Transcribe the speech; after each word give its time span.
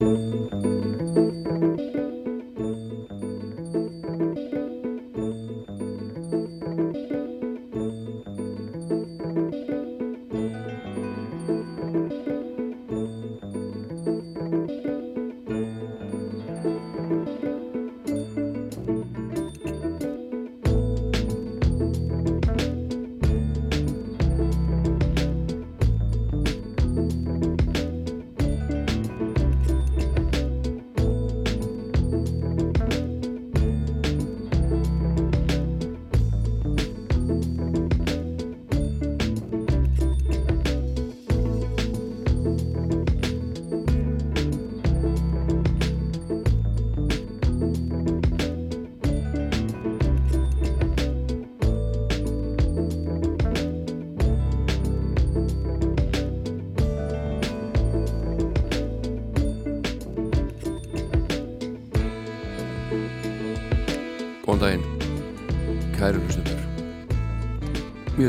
Ég 0.00 0.39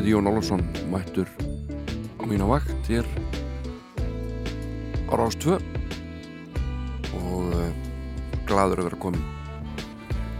heiti 0.01 0.15
Jón 0.15 0.27
Ólafsson, 0.27 0.61
mættur 0.89 1.29
á 2.17 2.25
mína 2.25 2.47
vakt 2.49 2.87
hér 2.89 3.05
á 5.05 5.13
Rás 5.13 5.37
2 5.37 5.61
og 7.21 7.53
uh, 7.53 7.69
gladur 8.49 8.81
að 8.81 8.87
vera 8.89 8.97
komin 8.97 9.21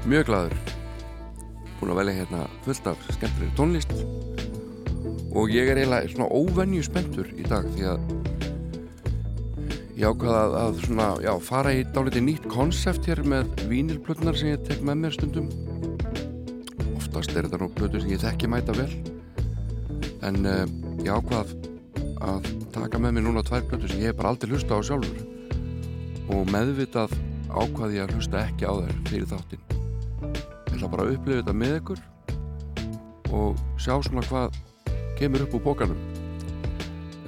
mjög 0.10 0.26
gladur 0.32 0.58
búin 1.78 1.94
að 1.94 2.00
velja 2.02 2.18
hérna 2.18 2.48
fullt 2.66 2.90
af 2.90 3.06
skemmtilegri 3.14 3.54
tónlist. 3.60 3.94
Og 5.38 5.54
ég 5.54 5.70
er 5.70 5.78
eiginlega 5.84 6.10
svona 6.10 6.32
óvenju 6.34 6.82
spenntur 6.82 7.30
í 7.38 7.46
dag 7.46 7.70
því 7.78 7.86
að 7.94 8.00
ég 10.02 10.10
ákvaða 10.10 10.66
að, 10.66 10.84
svona, 10.88 11.08
já, 11.22 11.34
fara 11.38 11.78
í 11.78 11.86
dáliti 11.94 12.26
nýtt 12.26 12.50
konsept 12.50 13.06
hér 13.06 13.22
með 13.22 13.54
vínilplötunar 13.70 14.42
sem 14.42 14.56
ég 14.56 14.66
tek 14.66 14.82
með 14.82 15.06
mér 15.06 15.18
stundum. 15.20 15.54
Oftast 16.98 17.38
er 17.38 17.46
þetta 17.46 17.62
nú 17.62 17.74
plötur 17.78 18.02
sem 18.02 18.18
ég 18.18 18.26
þekki 18.26 18.50
mæta 18.50 18.74
vel 18.82 18.90
en 20.28 20.40
uh, 20.46 20.64
ég 21.02 21.12
ákvað 21.12 21.56
að 22.22 22.50
taka 22.74 23.02
með 23.02 23.18
mér 23.18 23.26
núna 23.26 23.44
tvær 23.46 23.66
plötur 23.70 23.92
sem 23.92 24.04
ég 24.04 24.18
bara 24.18 24.34
aldrei 24.34 24.54
hlusta 24.54 24.78
á 24.78 24.82
sjálfur. 24.86 25.22
Og 26.32 26.48
meðvitað 26.54 27.16
ákvað 27.50 27.96
ég 27.98 28.06
að 28.06 28.16
hlusta 28.16 28.46
ekki 28.46 28.70
á 28.70 28.74
þær 28.78 28.98
fyrir 29.10 29.30
þáttinn. 29.32 29.64
Ég 30.22 30.76
ætla 30.78 30.92
bara 30.94 31.08
að 31.08 31.16
upplifa 31.18 31.42
þetta 31.42 31.58
með 31.58 31.78
ykkur 31.82 32.04
og 33.32 33.60
sjá 33.80 33.96
svona 34.04 34.24
hvað 34.28 34.60
kemur 35.20 35.46
upp 35.46 35.56
úr 35.58 35.64
bókanum 35.66 36.00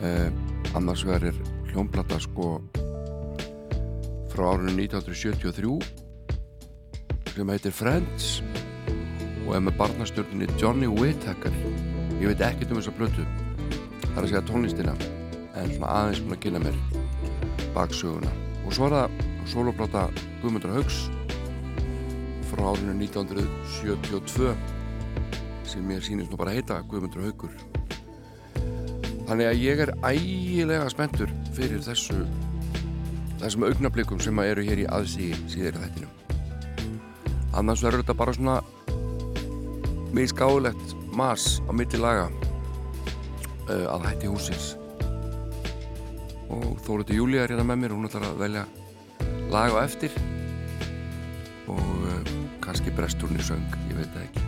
uh, 0.03 0.29
annars 0.77 1.03
verður 1.07 1.37
hljómblata 1.71 2.19
sko 2.21 2.57
frá 4.33 4.43
árunum 4.49 4.77
1973 4.81 5.77
sem 7.33 7.49
heitir 7.53 7.73
Friends 7.73 8.41
og 9.45 9.55
er 9.57 9.63
með 9.65 9.77
barnastjórnini 9.81 10.47
Johnny 10.61 10.89
Whittaker 10.89 11.53
ég 12.23 12.31
veit 12.31 12.43
ekkert 12.47 12.71
um 12.71 12.79
þessa 12.79 12.95
blötu 12.95 13.23
það 14.03 14.15
er 14.15 14.21
að 14.21 14.29
segja 14.31 14.41
tónlistina 14.47 14.93
en 15.59 15.73
svona 15.73 15.89
aðeins 15.91 16.21
búin 16.23 16.35
að 16.37 16.43
kynna 16.45 16.61
mér 16.63 16.77
baksöguna. 17.73 18.31
Og 18.63 18.75
svo 18.75 18.87
er 18.87 18.95
það 18.95 19.17
solopláta 19.49 20.05
Guðmundur 20.39 20.75
Haugs 20.77 21.01
frá 22.47 22.63
árinu 22.69 22.95
1972 23.01 24.53
sem 25.67 25.91
ég 25.91 26.05
sýnist 26.05 26.31
nú 26.31 26.39
bara 26.39 26.53
að 26.53 26.61
heita 26.61 26.79
Guðmundur 26.87 27.27
Haugur 27.27 27.53
þannig 29.27 29.49
að 29.49 29.61
ég 29.65 29.83
er 29.83 29.93
ægilega 30.05 30.87
spenntur 30.93 31.31
fyrir 31.57 31.83
þessu 31.83 32.23
þessum 33.41 33.67
augnablikum 33.67 34.21
sem 34.23 34.43
eru 34.45 34.63
hér 34.63 34.85
í 34.85 34.87
aðsíði 34.87 35.39
síðir 35.51 35.79
þettinum 35.81 36.11
annars 37.59 37.83
verður 37.83 38.05
þetta 38.05 38.19
bara 38.19 38.35
svona 38.37 38.59
mjög 40.13 40.35
skáðilegt 40.35 40.99
mas 41.17 41.61
á 41.65 41.71
mitti 41.75 41.99
laga 42.01 42.29
uh, 42.29 43.85
að 43.93 44.07
hætti 44.09 44.31
húsins 44.31 44.73
og 46.53 46.79
Þóruði 46.85 47.17
Júlíða 47.17 47.45
er 47.45 47.53
hérna 47.53 47.65
með 47.67 47.81
mér 47.83 47.95
hún 47.95 48.07
ætlar 48.07 48.27
að 48.27 48.41
velja 48.43 48.63
lag 49.53 49.73
á 49.73 49.79
eftir. 49.83 50.13
Og 51.71 51.79
uh, 51.79 52.33
kannski 52.63 52.93
bresturni 52.95 53.43
söng, 53.43 53.77
ég 53.89 53.99
veit 53.99 54.11
það 54.13 54.25
ekki. 54.27 54.43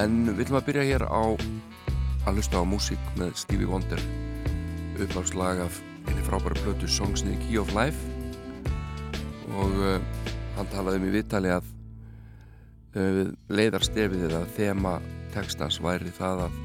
En 0.00 0.22
við 0.28 0.42
viljum 0.42 0.60
að 0.60 0.66
byrja 0.70 0.86
hér 0.88 1.04
á 1.10 1.22
að 2.28 2.36
hlusta 2.36 2.62
á 2.62 2.64
músík 2.68 3.12
með 3.18 3.34
Stevie 3.40 3.68
Wonder 3.68 4.02
uppáðslag 5.00 5.62
af 5.64 5.78
einni 6.08 6.22
frábæra 6.26 6.58
blötu 6.60 6.88
Songs 6.90 7.22
in 7.24 7.32
the 7.32 7.38
Key 7.46 7.60
of 7.60 7.72
Life. 7.76 7.98
Og 9.56 9.76
uh, 9.80 9.98
hann 10.56 10.72
talaði 10.74 11.00
um 11.00 11.08
í 11.08 11.14
viðtali 11.18 11.52
að 11.54 11.68
leiðarstefið 12.94 14.26
eða 14.30 14.40
þema 14.56 14.96
textans 15.34 15.78
væri 15.82 16.10
það 16.16 16.46
að 16.48 16.58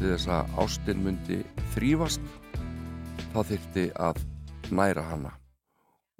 þess 0.00 0.30
að 0.32 0.54
ástinn 0.62 1.02
myndi 1.04 1.40
þrýfast 1.74 2.22
þá 3.32 3.40
þyrti 3.50 3.84
að 4.00 4.22
næra 4.70 5.04
hana. 5.10 5.34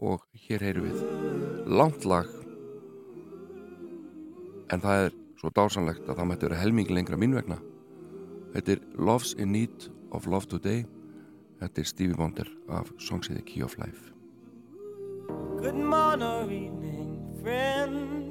Og 0.01 0.25
hér 0.47 0.65
heyru 0.65 0.87
við 0.89 1.01
langt 1.69 2.07
lag. 2.09 2.29
En 4.71 4.83
það 4.83 5.07
er 5.07 5.17
svo 5.41 5.51
dásanlegt 5.57 6.09
að 6.09 6.21
það 6.21 6.31
mætti 6.31 6.49
vera 6.49 6.61
helming 6.61 6.93
lengra 6.93 7.19
mín 7.21 7.37
vegna. 7.37 7.59
Þetta 8.55 8.77
er 8.77 8.87
Love's 8.99 9.35
in 9.39 9.53
Need 9.55 9.91
of 10.13 10.27
Love 10.27 10.51
Today. 10.51 10.87
Þetta 11.61 11.83
er 11.83 11.89
Stevie 11.89 12.19
Wonder 12.19 12.49
af 12.69 12.91
Songs 12.99 13.29
in 13.29 13.37
the 13.37 13.45
Key 13.45 13.63
of 13.63 13.77
Life. 13.79 14.11
Good 15.61 15.77
morning 15.77 16.81
friend 17.43 18.30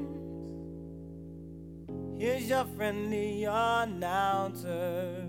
Here's 2.19 2.49
your 2.49 2.65
friendly 2.75 3.45
announcer. 3.45 5.25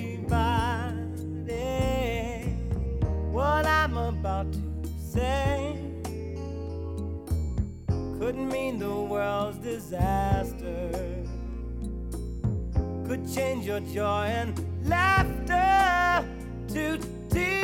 What 3.30 3.64
I'm 3.64 3.96
about 3.96 4.52
to 4.52 4.88
say 4.98 5.78
could 8.18 8.34
mean 8.34 8.80
the 8.80 8.92
world's 8.92 9.58
disaster, 9.58 10.90
could 13.06 13.32
change 13.32 13.66
your 13.66 13.78
joy 13.78 14.24
and 14.26 14.58
laughter 14.88 16.26
to 16.74 16.98
tears. 17.28 17.63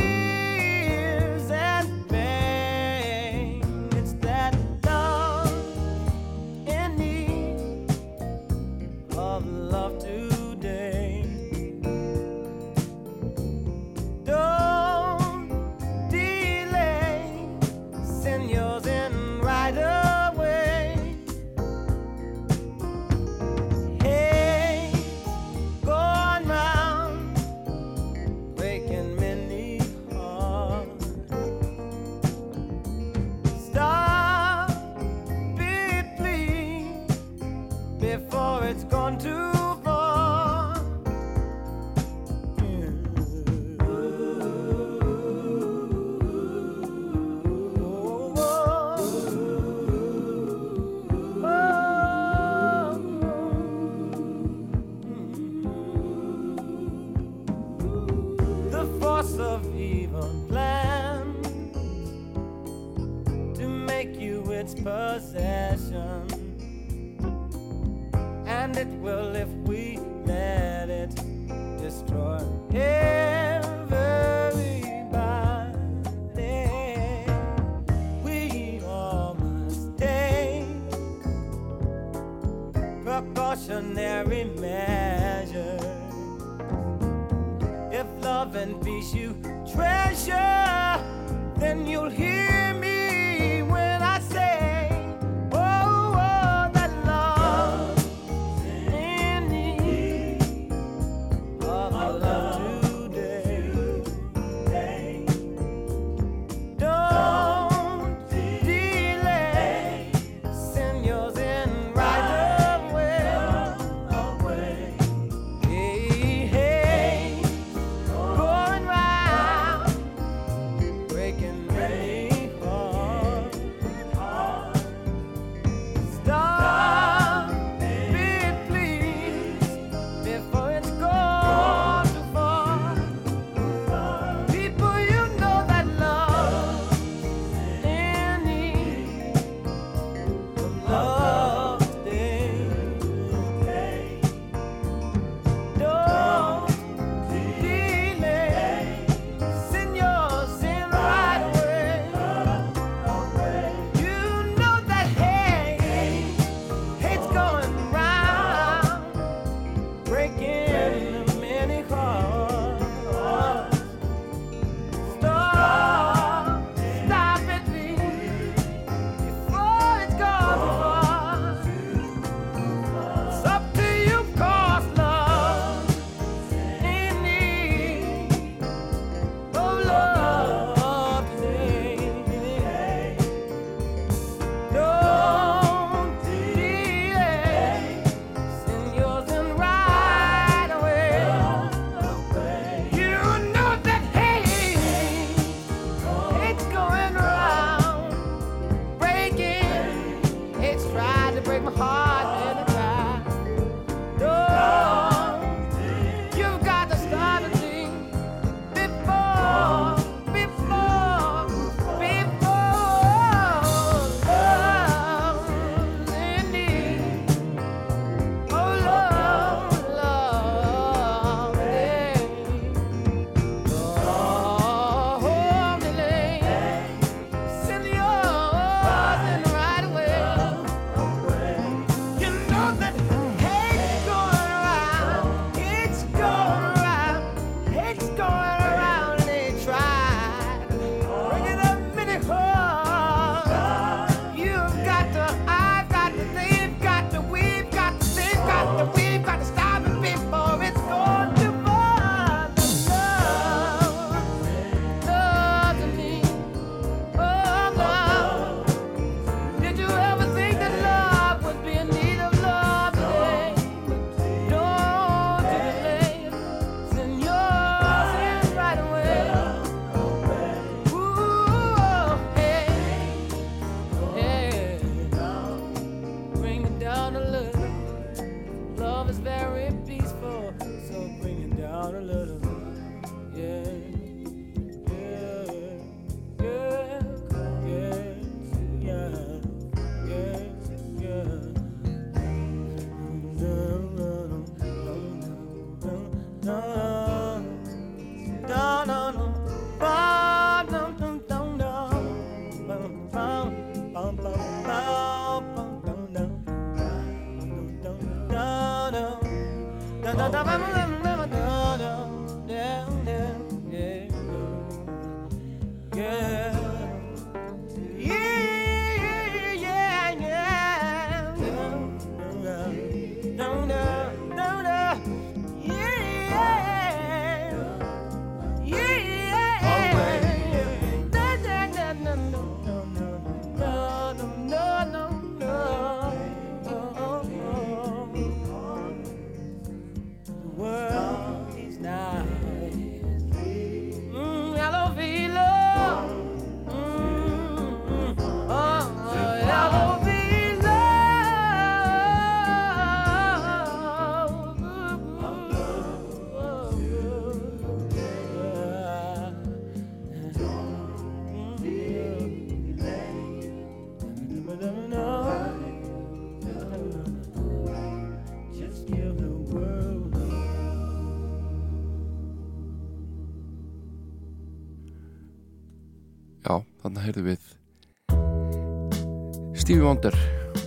Wonder 379.90 380.14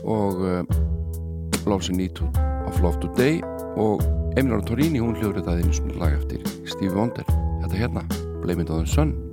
og 0.03 0.41
uh, 0.41 0.63
Loves 1.65 1.89
a 1.89 1.93
Need 1.93 2.19
of 2.67 2.81
Love 2.81 2.99
Today 3.01 3.39
og 3.79 4.03
Emilora 4.37 4.65
Torini, 4.67 4.99
hún 4.99 5.15
hljóður 5.15 5.39
þetta 5.39 5.55
einu 5.61 5.75
svona 5.77 5.95
lag 6.01 6.17
eftir 6.17 6.43
Stevie 6.67 6.91
Wonder, 6.91 7.23
þetta 7.61 7.79
hérna 7.85 8.03
Blame 8.41 8.65
It 8.65 8.73
On 8.73 8.83
The 8.83 8.91
Sun. 8.91 9.32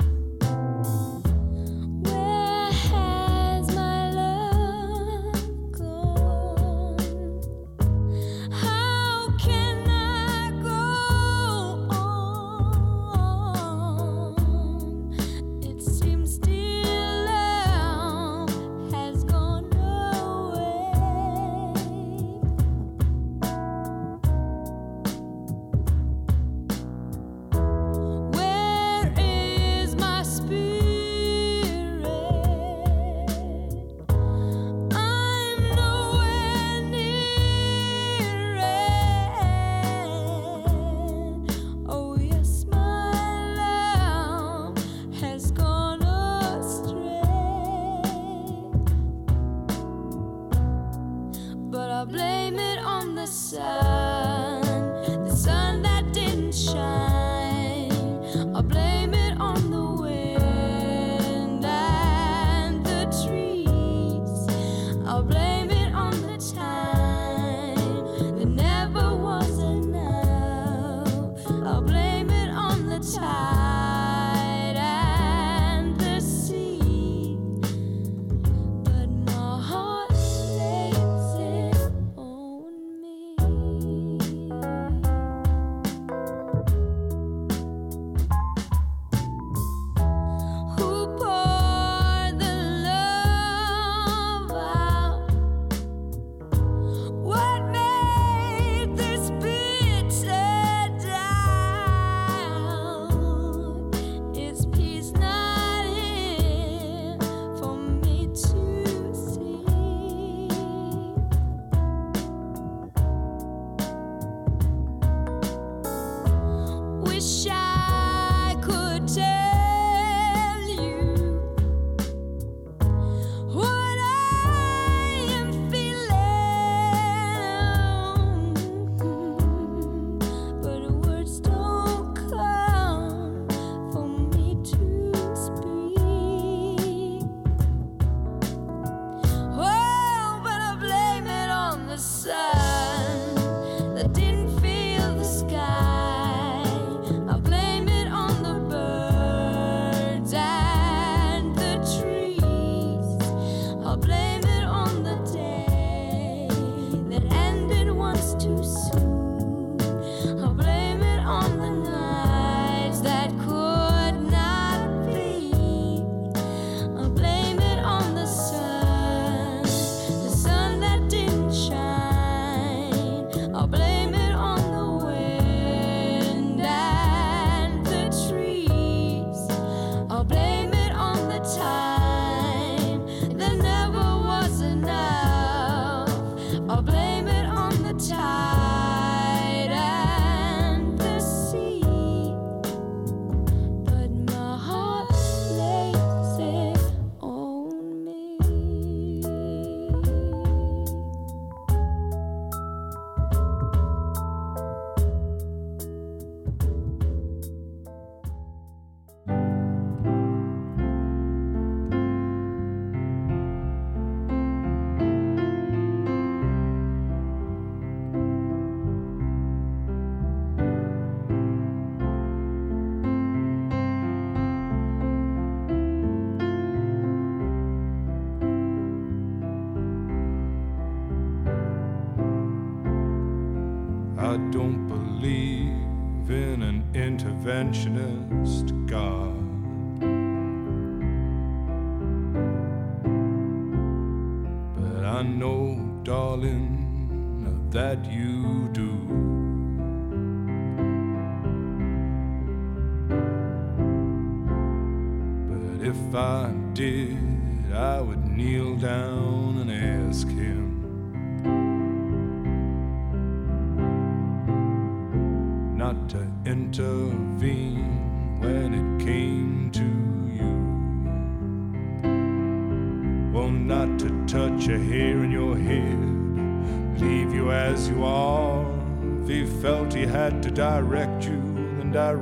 I'll 153.91 153.97
blame 153.97 154.50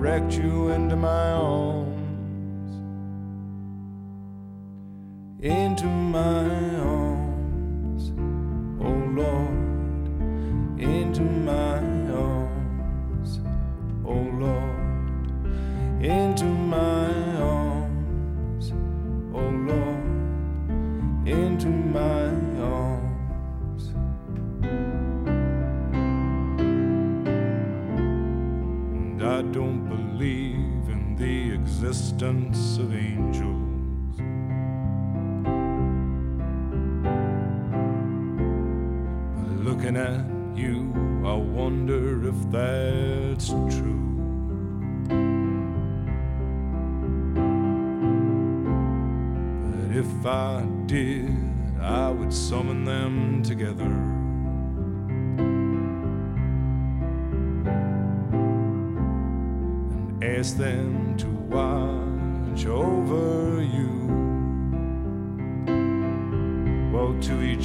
direct 0.01 0.33
you. 0.35 0.58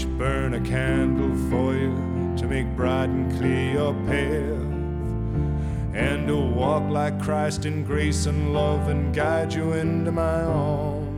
Each 0.03 0.17
burn 0.17 0.53
a 0.53 0.61
candle 0.61 1.35
for 1.49 1.73
you 1.73 1.93
to 2.37 2.45
make 2.47 2.67
bright 2.75 3.09
and 3.09 3.31
clear 3.37 3.73
your 3.73 3.93
path, 4.05 4.61
and 5.93 6.27
to 6.27 6.35
walk 6.35 6.83
like 6.89 7.21
Christ 7.21 7.65
in 7.65 7.83
grace 7.83 8.25
and 8.25 8.53
love 8.53 8.89
and 8.89 9.13
guide 9.13 9.53
you 9.53 9.73
into 9.73 10.11
my 10.11 10.41
arms. 10.41 11.09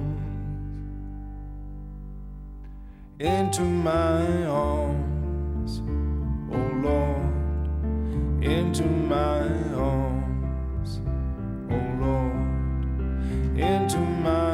Into 3.20 3.62
my 3.62 4.46
arms, 4.46 5.82
oh 6.52 6.72
Lord, 6.84 8.44
into 8.44 8.84
my 8.84 9.48
arms, 9.74 11.00
oh 11.72 11.82
Lord, 12.06 13.58
into 13.58 13.98
my 13.98 14.45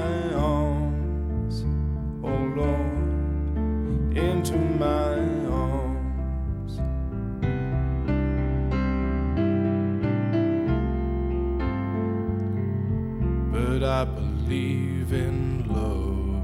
believe 14.52 15.14
in 15.14 15.64
love. 15.70 16.44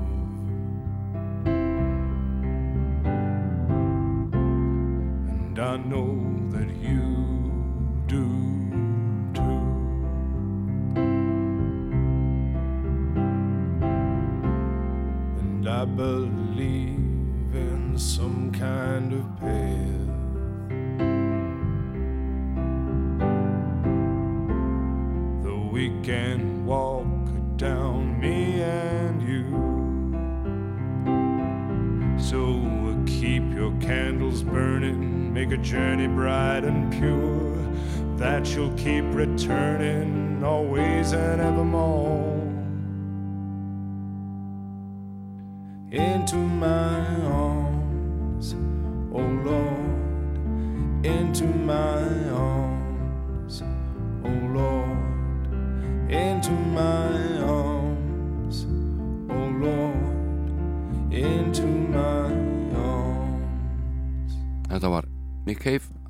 And 5.27 5.59
I 5.59 5.75
know 5.75 6.26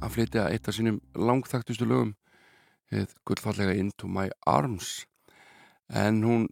að 0.07 0.15
flytja 0.15 0.47
eitt 0.51 0.67
af 0.71 0.75
sínum 0.77 0.99
langþaktustu 1.15 1.87
lögum 1.87 2.13
hefð 2.93 3.13
gullfallega 3.27 3.75
Into 3.77 4.07
My 4.07 4.29
Arms 4.47 5.05
en 5.91 6.21
hún 6.23 6.47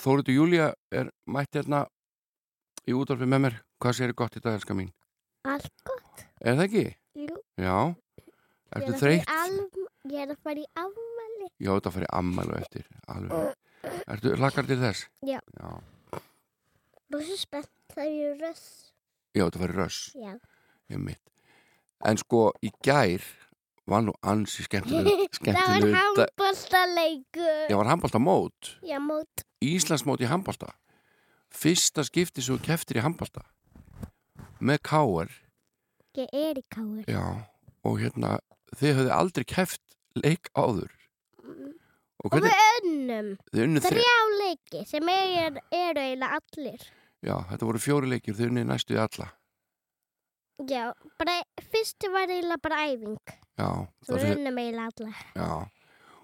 Þóriður 0.00 0.36
Júlía 0.38 0.66
er 0.94 1.10
mætt 1.28 1.56
hérna 1.58 1.82
í 2.88 2.94
útvarfi 2.96 3.26
með 3.28 3.42
mér 3.44 3.56
hvað 3.82 3.96
séri 3.98 4.14
gott 4.16 4.36
í 4.38 4.42
dag, 4.44 4.54
elska 4.56 4.76
mín 4.78 4.92
Allt 5.44 5.72
gott. 5.84 6.24
er 6.40 6.56
það 6.56 6.66
ekki? 6.68 6.84
Jú. 7.20 7.36
Já, 7.60 7.76
er 8.70 8.84
ertu 8.84 8.92
fara 8.94 9.14
í 9.16 9.20
þreytt? 9.24 9.80
Ég 10.10 10.22
er 10.24 10.32
að 10.32 10.38
fara 10.44 10.62
í 10.62 10.66
afmæli. 10.80 11.48
Já, 11.60 11.70
þetta 11.74 11.92
fyrir 11.94 12.10
ammælu 12.16 12.54
eftir 12.56 12.86
alveg. 13.12 13.50
Ertu 14.14 14.32
hlakkar 14.40 14.68
til 14.68 14.78
þess? 14.80 15.02
Já. 15.26 15.38
Já, 15.58 15.70
Rosa 17.12 17.36
spennt, 17.40 17.70
það 17.92 18.14
er 18.24 18.38
röss. 18.44 18.64
Já 19.36 19.44
þetta 19.46 19.62
fyrir 19.64 19.78
röss, 19.82 19.98
Já. 20.16 20.32
ég 20.94 21.02
mitt 21.02 21.39
En 22.08 22.16
sko, 22.20 22.50
í 22.64 22.70
gær 22.84 23.24
var 23.90 24.04
nú 24.06 24.14
ansi 24.22 24.64
skemmtileg 24.64 25.04
Það 25.10 25.20
var 25.20 25.36
skemmtileg 25.36 25.96
handbóltaleikur. 25.98 27.64
Já, 27.68 27.76
var 27.76 27.90
handbólta 27.90 28.20
mót 28.22 28.74
mót. 29.04 29.44
Íslandsmót 29.64 30.22
í 30.24 30.30
handbólta 30.30 30.72
Fyrsta 31.50 32.04
skipti 32.06 32.44
svo 32.44 32.60
keftir 32.62 33.00
í 33.00 33.04
handbólta 33.04 33.42
með 34.60 34.80
káar 34.86 35.32
Ég 36.18 36.30
er 36.34 36.58
í 36.58 36.64
káir. 36.72 37.04
Já, 37.06 37.22
og 37.86 38.00
hérna 38.02 38.38
þið 38.78 38.96
höfðu 38.98 39.12
aldrei 39.14 39.44
keft 39.46 39.82
leik 40.18 40.50
áður 40.58 40.90
og 42.20 42.26
Og 42.26 42.34
hvernig 42.34 43.38
við 43.54 43.62
önnum. 43.64 43.84
þrjá 43.84 44.16
leiki 44.40 44.82
sem 44.88 45.08
er, 45.08 45.60
eru 45.72 46.02
eiginlega 46.02 46.40
allir. 46.40 46.82
Já, 47.24 47.36
þetta 47.48 47.68
voru 47.68 47.80
fjóri 47.80 48.10
leikir, 48.10 48.36
þið 48.36 48.50
unni 48.50 48.64
næstu 48.68 48.96
í 48.96 49.00
alla 49.00 49.30
Já, 50.68 50.92
bara 51.18 51.38
fyrstu 51.72 52.10
var 52.12 52.28
eiginlega 52.28 52.60
bara 52.62 52.80
æfing. 52.90 53.16
Já, 53.58 53.68
fyrir, 54.06 54.36
önnum 54.36 54.58
eiginlega 54.58 54.90
alla. 54.90 55.14
já 55.34 55.68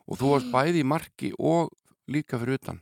og 0.07 0.18
þú 0.20 0.29
varst 0.35 0.51
bæði 0.53 0.83
í 0.83 0.87
marki 0.87 1.33
og 1.38 1.70
líka 2.09 2.38
fyrir 2.38 2.59
utan 2.61 2.81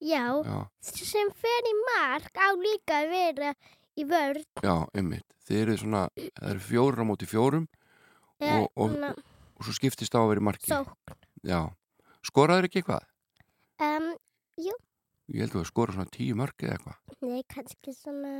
Já, 0.00 0.22
Já, 0.46 0.58
sem 0.80 1.30
fer 1.36 1.66
í 1.68 1.74
mark 1.90 2.30
á 2.38 2.48
líka 2.56 3.00
að 3.02 3.10
vera 3.10 3.50
í 3.96 4.04
vörð. 4.04 4.44
já, 4.62 4.86
einmitt 4.94 5.24
Þið 5.46 5.60
eru 5.62 5.76
svona, 5.78 6.08
það 6.16 6.50
eru 6.50 6.60
fjórir 6.66 7.02
á 7.02 7.04
móti 7.06 7.26
fjórum 7.30 7.66
eða 8.40 8.62
Og- 8.62 8.70
og- 8.76 8.90
svona 8.94 9.10
og 9.56 9.64
svo 9.64 9.72
skiptist 9.72 10.14
á 10.14 10.20
að 10.20 10.28
vera 10.28 10.40
í 10.40 10.46
marki 10.48 10.66
Sókn. 10.66 10.96
Já, 11.44 11.60
skoraður 12.26 12.66
ekki 12.68 12.82
eitthvað? 12.82 13.04
Um, 13.80 14.16
Ég 15.26 15.40
held 15.42 15.52
að 15.52 15.60
þú 15.60 15.66
skora 15.66 15.92
svona 15.92 16.10
tíu 16.10 16.34
mörg 16.38 16.54
eða 16.62 16.78
eitthvað 16.78 16.96
nei, 17.26 17.42
kannski 17.50 17.92
svona... 17.92 18.32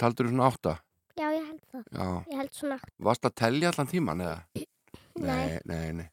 Taldur 0.00 0.28
þú 0.28 0.34
svona 0.34 0.50
átta? 0.52 0.74
Já, 1.16 1.26
ég 1.32 1.44
held 1.48 1.62
það. 1.72 1.84
Já, 1.96 2.06
Ég 2.28 2.40
held 2.42 2.52
svona... 2.58 2.76
varst 3.08 3.24
að 3.28 3.34
telja 3.40 3.70
allan 3.72 3.88
tíman 3.92 4.20
eða? 4.26 4.38
Nei. 5.26 5.58
nei, 5.64 5.92
nei 5.96 6.08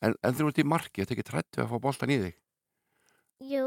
En, 0.00 0.14
en 0.24 0.36
þú 0.38 0.46
ert 0.48 0.60
í 0.62 0.64
marki, 0.64 1.02
þetta 1.02 1.14
ekki 1.16 1.24
trættu 1.26 1.60
að 1.64 1.72
fá 1.72 1.80
boltan 1.84 2.12
í 2.14 2.20
þig 2.22 2.36
Jú, 3.38 3.64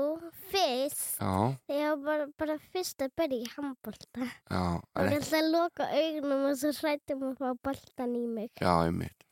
fyrst. 0.52 1.20
Já, 1.22 1.36
Ég 1.72 1.86
var 1.92 2.00
bara, 2.04 2.26
bara 2.42 2.56
fyrst 2.74 3.04
að 3.06 3.14
byrja 3.22 3.38
í 3.40 3.52
handbolta. 3.54 4.26
já, 4.52 4.64
Og 4.82 5.06
ég 5.08 5.14
ætla 5.22 5.40
að 5.40 5.52
loka 5.54 5.86
augunum 5.96 6.42
og 6.50 6.58
svo 6.60 6.72
hrættum 6.76 7.22
að 7.30 7.38
fá 7.40 7.54
boltan 7.70 8.16
í 8.20 8.24
mig. 8.28 8.50
Já, 8.60 8.74
einmitt. 8.90 9.24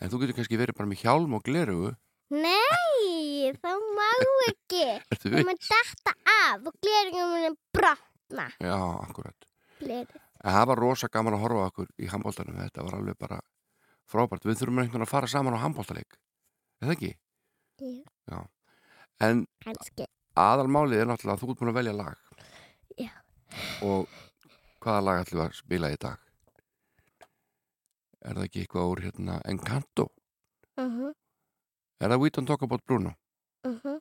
En 0.00 0.12
þú 0.12 0.20
getur 0.20 0.36
kannski 0.36 0.58
verið 0.60 0.76
bara 0.76 0.90
með 0.90 1.00
hjálm 1.06 1.38
og 1.38 1.46
glerugu. 1.48 1.94
Nei, 2.34 3.54
það 3.62 3.86
má 3.96 4.10
ekki. 4.50 4.84
Það 5.22 5.32
við? 5.38 5.48
má 5.48 5.54
detta 5.56 6.14
af 6.34 6.68
og 6.68 6.76
glerugum 6.84 7.32
minni 7.38 7.54
brotna. 7.72 8.46
Já, 8.60 8.76
akkurat. 9.08 9.48
En 9.80 10.52
það 10.54 10.66
var 10.70 10.78
rosa 10.80 11.08
gaman 11.12 11.34
að 11.36 11.42
horfa 11.44 11.66
okkur 11.70 11.88
í 12.00 12.08
handbóltanum. 12.10 12.56
Þetta 12.64 12.84
var 12.86 12.94
alveg 12.98 13.18
bara 13.20 13.40
frábært. 14.10 14.44
Við 14.48 14.58
þurfum 14.60 14.78
einhvern 14.82 14.92
veginn 14.94 15.06
að 15.06 15.12
fara 15.12 15.28
saman 15.30 15.56
á 15.56 15.62
handbóltaleik. 15.64 16.16
Er 16.80 16.88
það 16.88 16.94
ekki? 16.96 17.12
Jú, 17.80 18.40
En 19.20 19.46
kannski. 19.64 20.06
aðalmálið 20.36 21.00
er 21.02 21.08
náttúrulega 21.10 21.36
að 21.36 21.42
þú 21.42 21.50
ert 21.52 21.60
búin 21.60 21.70
að 21.72 21.78
velja 21.80 21.92
lag 21.96 22.18
Já. 23.00 23.10
og 23.84 24.06
hvaða 24.80 25.00
lag 25.04 25.20
ætlum 25.24 25.40
við 25.40 25.44
að 25.46 25.56
spila 25.58 25.90
í 25.92 25.96
dag 26.00 26.18
er 28.24 28.36
það 28.36 28.44
ekki 28.46 28.62
eitthvað 28.64 28.90
úr 28.92 29.02
hérna 29.06 29.38
Encanto 29.48 30.06
Mhm, 30.80 31.10
er 32.00 32.08
það 32.14 32.20
We 32.22 32.30
Don't 32.30 32.48
Talk 32.48 32.62
About 32.64 32.84
Bruno 32.88 33.12
mhm, 33.66 33.98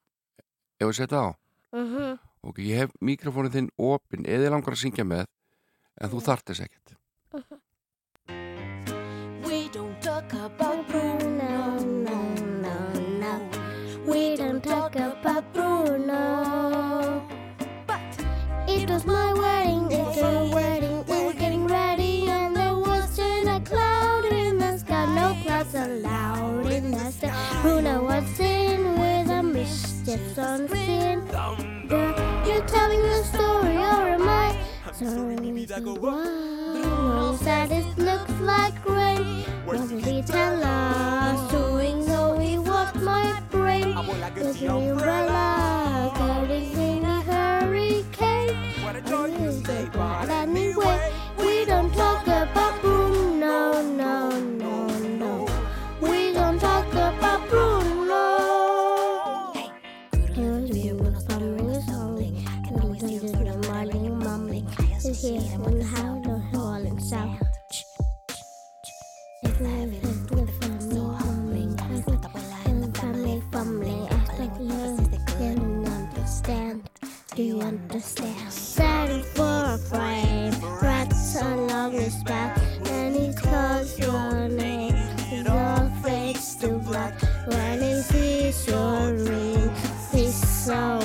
ef 0.80 0.88
við 0.88 0.96
setja 1.02 1.24
á 1.24 1.30
mhm. 1.76 2.20
ok, 2.44 2.60
ég 2.63 2.84
hef 2.86 2.92
mikrofónin 3.04 3.52
þinn 3.56 3.70
opinn 3.76 4.24
eða 4.28 4.46
þið 4.46 4.54
langar 4.56 4.76
að 4.78 4.84
syngja 4.84 5.04
með 5.08 5.26
en 5.99 6.12
þú 6.12 6.23
þart 6.23 6.47
þess 6.49 6.65
ekkert 6.65 6.98
Mom 36.83 37.38
said 37.38 37.71
it 37.71 37.97
looks 37.97 38.31
like 38.41 38.85
rain. 38.85 39.45
Was 39.65 39.91
it 39.91 40.05
a 40.05 40.21
Doing 41.49 42.03
So 42.03 42.38
he 42.38 42.57
washed 42.57 42.95
my 42.95 43.41
brain 43.49 43.95
is 44.38 44.62
umbrella. 44.62 45.68
Do 77.39 77.45
you 77.45 77.62
understand? 77.62 78.52
Setting 78.52 79.23
for 79.23 79.63
a 79.63 79.78
frame, 79.78 80.52
rats 80.82 81.41
along 81.41 81.93
his 81.93 82.21
back, 82.25 82.60
and 82.88 83.15
he 83.15 83.32
calls 83.34 83.97
your 83.97 84.49
name. 84.49 84.97
All 85.47 85.89
fades 86.04 86.58
to 86.58 86.67
black 86.80 87.13
when 87.47 87.82
he 87.82 88.02
sees 88.02 88.67
your 88.67 89.13
ring. 89.13 89.69
His 90.12 90.36
soul 90.65 90.98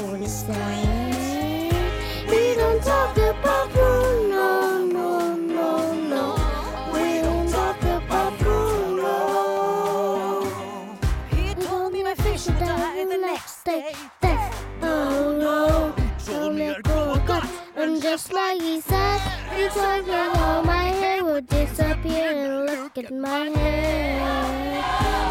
just 18.14 18.32
like 18.32 18.62
he 18.62 18.80
said, 18.80 19.18
he 19.56 19.66
told 19.70 20.06
me 20.06 20.12
how 20.12 20.62
my 20.62 20.84
hair 20.84 21.24
would 21.24 21.48
disappear. 21.48 22.30
And 22.30 22.66
look 22.66 22.96
at 22.96 23.10
my 23.12 23.46
hair. 23.58 24.20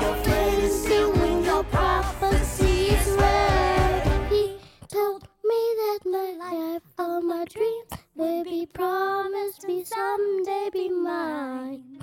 Your 0.01 0.15
face 0.25 0.63
is 0.63 0.83
doing 0.83 1.45
your 1.45 1.63
prophecies 1.63 3.07
well. 3.15 4.27
He 4.29 4.57
told 4.89 5.23
me 5.45 5.61
that 5.81 5.99
my 6.17 6.29
life, 6.45 6.81
all 6.99 7.21
my 7.21 7.45
dreams, 7.45 7.91
will 8.15 8.43
be 8.43 8.65
promised 8.65 9.65
me 9.65 9.85
someday 9.85 10.69
be 10.73 10.89
mine. 10.89 11.99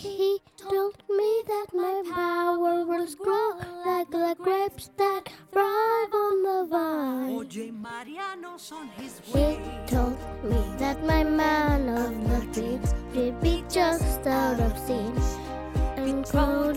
He 0.00 0.38
told 0.56 0.94
me 1.10 1.42
that 1.48 1.66
my 1.74 2.02
power 2.14 2.84
will 2.84 3.06
grow 3.16 3.58
like 3.84 4.08
the 4.12 4.36
grapes 4.38 4.90
that 4.96 5.28
thrive 5.50 6.14
on 6.14 6.42
the 6.44 6.66
vine. 6.70 7.30
Oye, 7.36 7.72
Mariano 7.72 8.56
son 8.58 8.88
his 8.96 9.20
He 9.24 9.58
told 9.88 10.16
me 10.44 10.62
that 10.78 11.04
my 11.04 11.24
man 11.24 11.88
of 11.88 12.14
the 12.30 12.46
dreams 12.52 12.94
would 13.12 13.40
be 13.40 13.64
just 13.68 14.24
out 14.24 14.60
of 14.60 14.78
scene 14.78 15.20
and 15.96 16.24
cold 16.26 16.67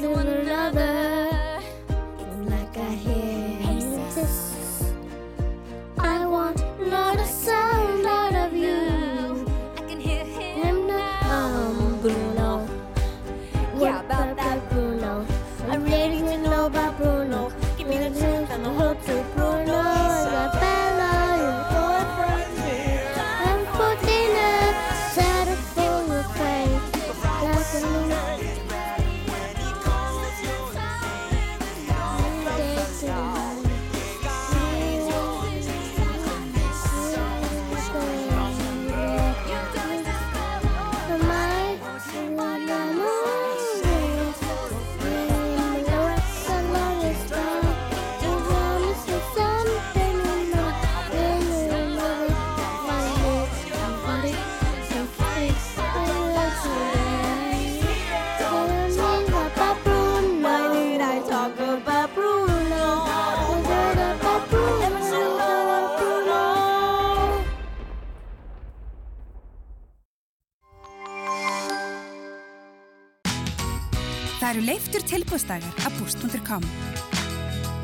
tilbúðsdagar 75.31 75.85
af 75.87 75.93
búst.com. 75.95 76.63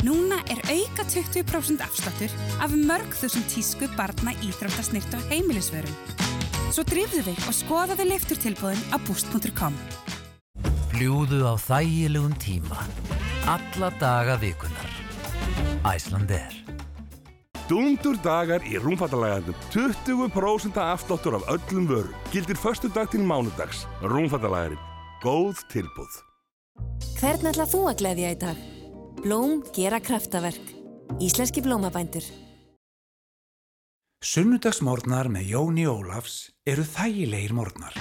Núna 0.04 0.42
er 0.52 0.60
auka 0.68 1.06
20% 1.08 1.80
afsláttur 1.80 2.34
af 2.60 2.74
mörg 2.76 3.16
þúsund 3.16 3.48
tísku 3.48 3.88
barna 3.96 4.34
íþróttasnirt 4.44 5.16
og 5.16 5.24
heimilisvörum. 5.32 5.96
Svo 6.76 6.84
drifðu 6.84 7.24
þig 7.30 7.40
og 7.48 7.56
skoðaðu 7.56 8.10
leiftur 8.10 8.42
tilbúðin 8.44 8.84
af 8.92 9.06
búst.com. 9.08 9.80
Fljúðu 10.92 11.42
á 11.48 11.56
þægilegum 11.56 12.36
tíma. 12.36 12.84
Alla 13.48 13.94
daga 14.02 14.36
vikunar. 14.44 14.92
Æslander. 15.88 16.52
Dundur 17.72 18.20
dagar 18.24 18.64
í 18.68 18.76
rúmfattalægandum. 18.80 19.56
20% 19.72 20.84
afsláttur 20.84 21.40
af 21.40 21.48
öllum 21.56 21.88
vörum. 21.88 22.16
Gildir 22.32 22.60
förstu 22.60 22.92
dag 22.92 23.12
til 23.12 23.24
mánudags. 23.24 23.88
Rúmfattalægarinn. 24.04 24.80
Góð 25.24 25.64
tilbúð. 25.72 26.27
Hvern 27.18 27.50
ætlað 27.50 27.72
þú 27.74 27.80
að 27.90 28.02
gleðja 28.02 28.34
í 28.34 28.42
dag? 28.42 28.66
Blóm 29.24 29.62
gera 29.74 29.98
kraftaverk. 30.04 30.74
Íslenski 31.24 31.63
blómabændur. 31.66 32.26
Sunnudagsmórnar 34.22 35.30
með 35.30 35.52
Jóni 35.54 35.84
Ólafs 35.90 36.50
eru 36.66 36.82
þægilegir 36.86 37.54
mórnar. 37.58 37.94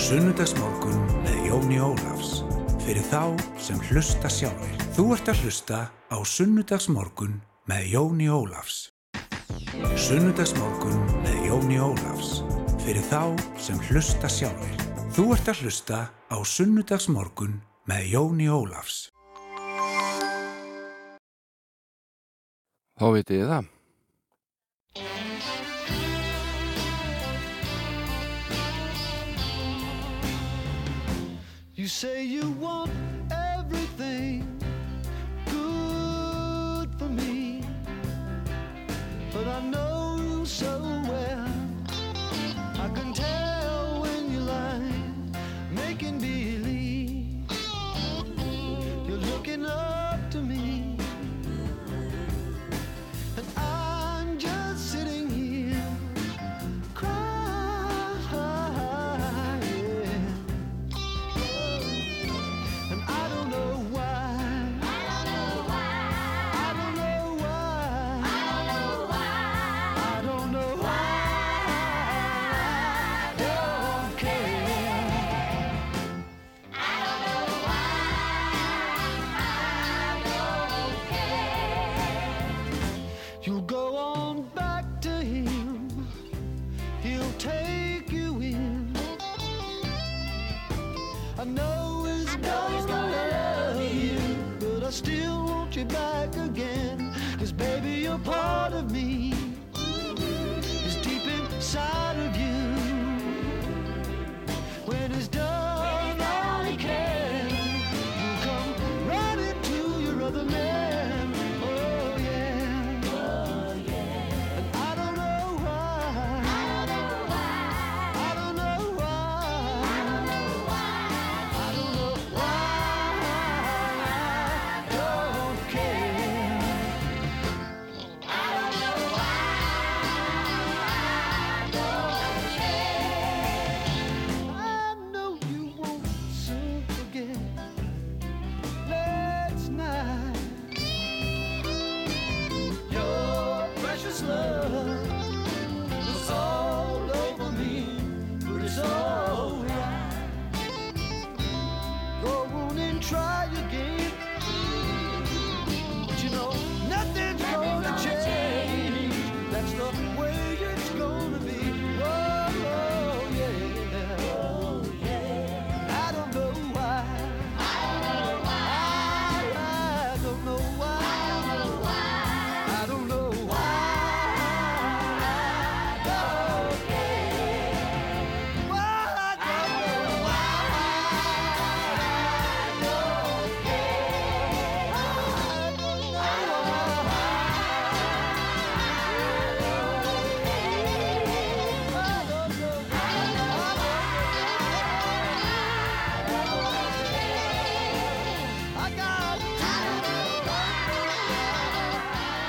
Sunnudagsmorgun 0.00 0.96
með 1.24 1.38
Jóni 1.48 1.80
Ólafs. 1.84 2.42
Fyrir 2.86 3.04
þá 3.08 3.36
sem 3.60 3.80
hlusta 3.90 4.30
sjálfur. 4.32 4.84
Þú 4.96 5.04
ert 5.16 5.28
að 5.32 5.42
hlusta 5.44 5.80
á 5.92 6.18
Sunnudagsmorgun 6.24 7.38
með 7.68 7.88
Jóni 7.92 8.28
Ólafs. 8.32 8.90
Sunnudagsmorgun 10.06 10.98
með 11.24 11.38
Jóni 11.50 11.80
Ólafs. 11.84 12.40
Fyrir 12.84 13.04
þá 13.08 13.36
sem 13.60 13.80
hlusta 13.90 14.30
sjálfur. 14.32 14.84
Þú 15.16 15.30
ert 15.36 15.52
að 15.52 15.64
hlusta 15.64 16.02
á 16.32 16.36
Sunnudagsmorgun 16.44 17.60
með 17.86 18.10
Jóni 18.10 18.48
Ólafs. 18.50 19.06
Þá 22.96 23.06
vitið 23.14 23.42
þið 23.42 23.50
það. 23.52 23.72
You 31.76 31.88
say 31.88 32.24
you 32.24 32.50
want 32.58 32.95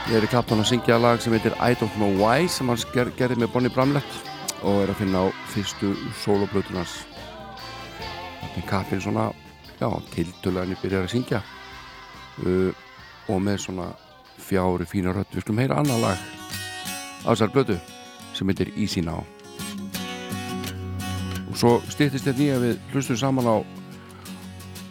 Ég 0.07 0.21
er 0.21 0.23
í 0.23 0.27
Clapton 0.31 0.61
að 0.63 0.69
syngja 0.69 0.95
lag 1.03 1.19
sem 1.19 1.33
heitir 1.35 1.51
I 1.59 1.75
Don't 1.75 1.91
Know 1.99 2.13
Why 2.15 2.45
sem 2.47 2.69
hann 2.71 2.79
ger, 2.93 3.09
gerði 3.19 3.41
með 3.41 3.49
Bonnie 3.51 3.71
Bramlett 3.75 4.13
og 4.63 4.85
er 4.85 4.93
að 4.93 5.01
finna 5.01 5.25
á 5.27 5.35
fyrstu 5.51 5.89
soloplötunars 6.21 6.93
Þetta 8.39 8.61
er 8.61 8.67
kappin 8.69 9.01
svona 9.03 9.25
já, 9.81 9.89
tildulega 10.13 10.63
hann 10.63 10.79
byrjar 10.79 11.09
að 11.09 11.11
syngja. 11.11 11.41
Uh, 12.39 12.71
og 13.27 13.41
með 13.43 13.59
svona 13.65 13.89
fjári 14.39 14.87
fína 14.87 15.11
rödd 15.11 15.35
við 15.35 15.43
skulum 15.43 15.59
heyra 15.59 15.81
annað 15.81 16.05
lag 16.05 16.23
á 17.27 17.29
þessar 17.33 17.51
blötu 17.51 17.75
sem 18.37 18.47
heitir 18.47 18.71
Easy 18.77 19.03
Now. 19.03 19.27
Og 21.51 21.59
svo 21.59 21.73
stýttist 21.91 22.23
þetta 22.23 22.39
nýja 22.39 22.63
við 22.63 22.79
hlustum 22.93 23.19
saman 23.19 23.51
á 23.51 23.55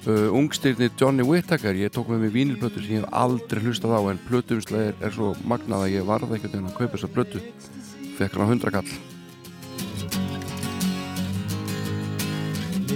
uh, 0.06 0.32
ungstyrni 0.34 0.90
Johnny 0.98 1.24
Whittaker. 1.26 1.74
Ég 1.74 1.90
tók 1.94 2.08
með 2.10 2.26
mig 2.26 2.32
vínilplötu 2.34 2.82
sem 2.82 2.96
ég 2.96 3.02
hef 3.04 3.12
aldrei 3.14 3.62
hlustað 3.64 3.96
á 3.98 4.00
en 4.10 4.22
plötuumslega 4.28 4.94
er, 5.00 5.12
svo 5.14 5.34
magnað 5.44 5.86
að 5.86 5.94
ég 5.96 6.08
varði 6.08 6.36
einhvern 6.36 6.52
veginn 6.52 6.70
að 6.70 6.78
kaupa 6.78 6.94
þessa 6.96 7.12
plötu. 7.14 7.42
Fekk 8.16 8.32
hann 8.36 8.46
á 8.46 8.50
hundrakall 8.50 8.90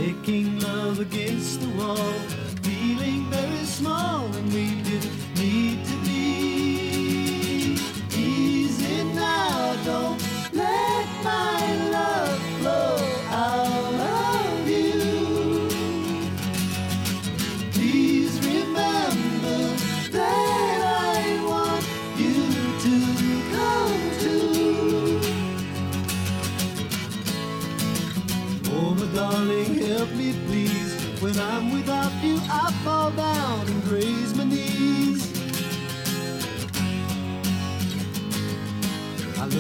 Making 0.01 0.61
love 0.61 1.01
against 1.01 1.61
the 1.61 1.69
wall, 1.77 2.15
feeling 2.63 3.29
very 3.31 3.65
small, 3.65 4.25
and 4.25 4.53
we 4.53 4.81
didn't 4.83 5.13
need 5.37 5.85
to 5.85 5.97
be. 6.05 7.77
Easy 8.17 9.05
now, 9.15 9.77
don't 9.85 10.21
let 10.55 11.07
my 11.25 11.60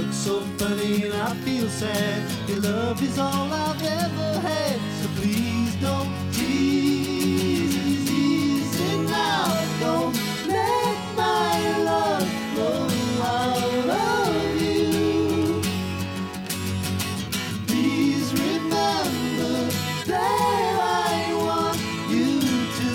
I 0.00 0.02
look 0.02 0.12
so 0.14 0.40
funny 0.56 1.04
and 1.04 1.12
I 1.12 1.34
feel 1.44 1.68
sad. 1.68 2.22
Your 2.48 2.60
love 2.60 3.02
is 3.02 3.18
all 3.18 3.52
I've 3.52 3.82
ever 3.82 4.40
had, 4.40 4.80
so 5.02 5.08
please 5.20 5.74
don't 5.76 6.10
tease. 6.32 7.76
Easy 8.08 8.96
now, 9.02 9.44
don't 9.78 10.16
let 10.48 10.96
my 11.16 11.78
love 11.84 12.28
flow 12.54 12.88
out 13.20 13.88
of 13.90 14.62
you. 14.62 15.60
Please 17.66 18.32
remember 18.32 19.68
that 20.06 20.74
I 20.80 21.34
want 21.44 21.78
you 22.08 22.40
to 22.78 22.88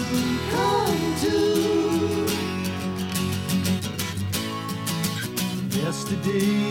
come 0.56 1.02
to. 1.22 1.38
Yesterday, 5.80 6.65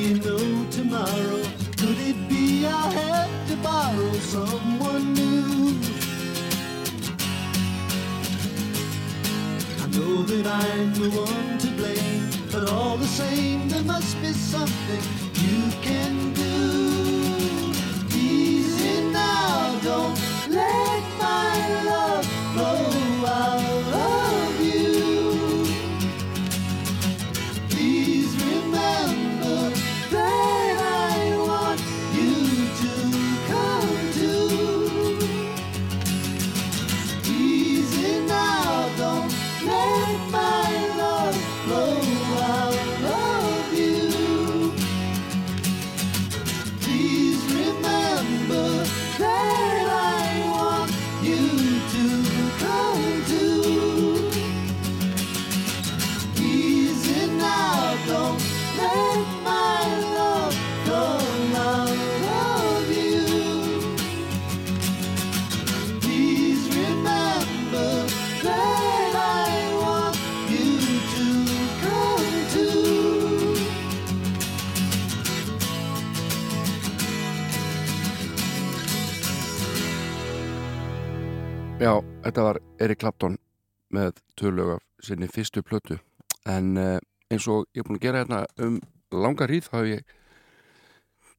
tomorrow. 0.94 1.42
Could 1.76 1.98
it 1.98 2.28
be 2.28 2.66
I'll 2.66 2.90
have 2.90 3.48
to 3.48 3.56
borrow 3.56 4.12
someone 4.34 5.12
new? 5.14 5.78
I 9.82 9.86
know 9.96 10.22
that 10.22 10.46
I'm 10.46 10.94
the 10.94 11.10
one 11.10 11.58
to 11.58 11.68
blame. 11.78 12.30
But 12.52 12.70
all 12.70 12.96
the 12.96 13.06
same, 13.06 13.68
there 13.68 13.82
must 13.82 14.20
be 14.22 14.32
something 14.32 15.02
you 15.46 15.60
can 15.82 16.32
do. 16.34 17.72
Easy 18.16 19.10
now, 19.10 19.78
don't 19.82 20.33
þetta 82.24 82.44
var 82.46 82.60
Erik 82.80 83.00
Clapton 83.02 83.38
með 83.94 84.20
tölu 84.38 84.74
af 84.76 84.84
sinni 85.04 85.28
fyrstu 85.30 85.62
plötu. 85.62 85.98
En 86.48 86.74
uh, 86.80 86.98
eins 87.30 87.48
og 87.50 87.66
ég 87.74 87.82
er 87.82 87.88
búin 87.88 88.00
að 88.00 88.06
gera 88.06 88.22
hérna 88.22 88.44
um 88.64 88.78
langa 89.14 89.48
hríð 89.48 89.68
þá 89.68 89.76
hef 89.78 89.90
ég 89.90 90.14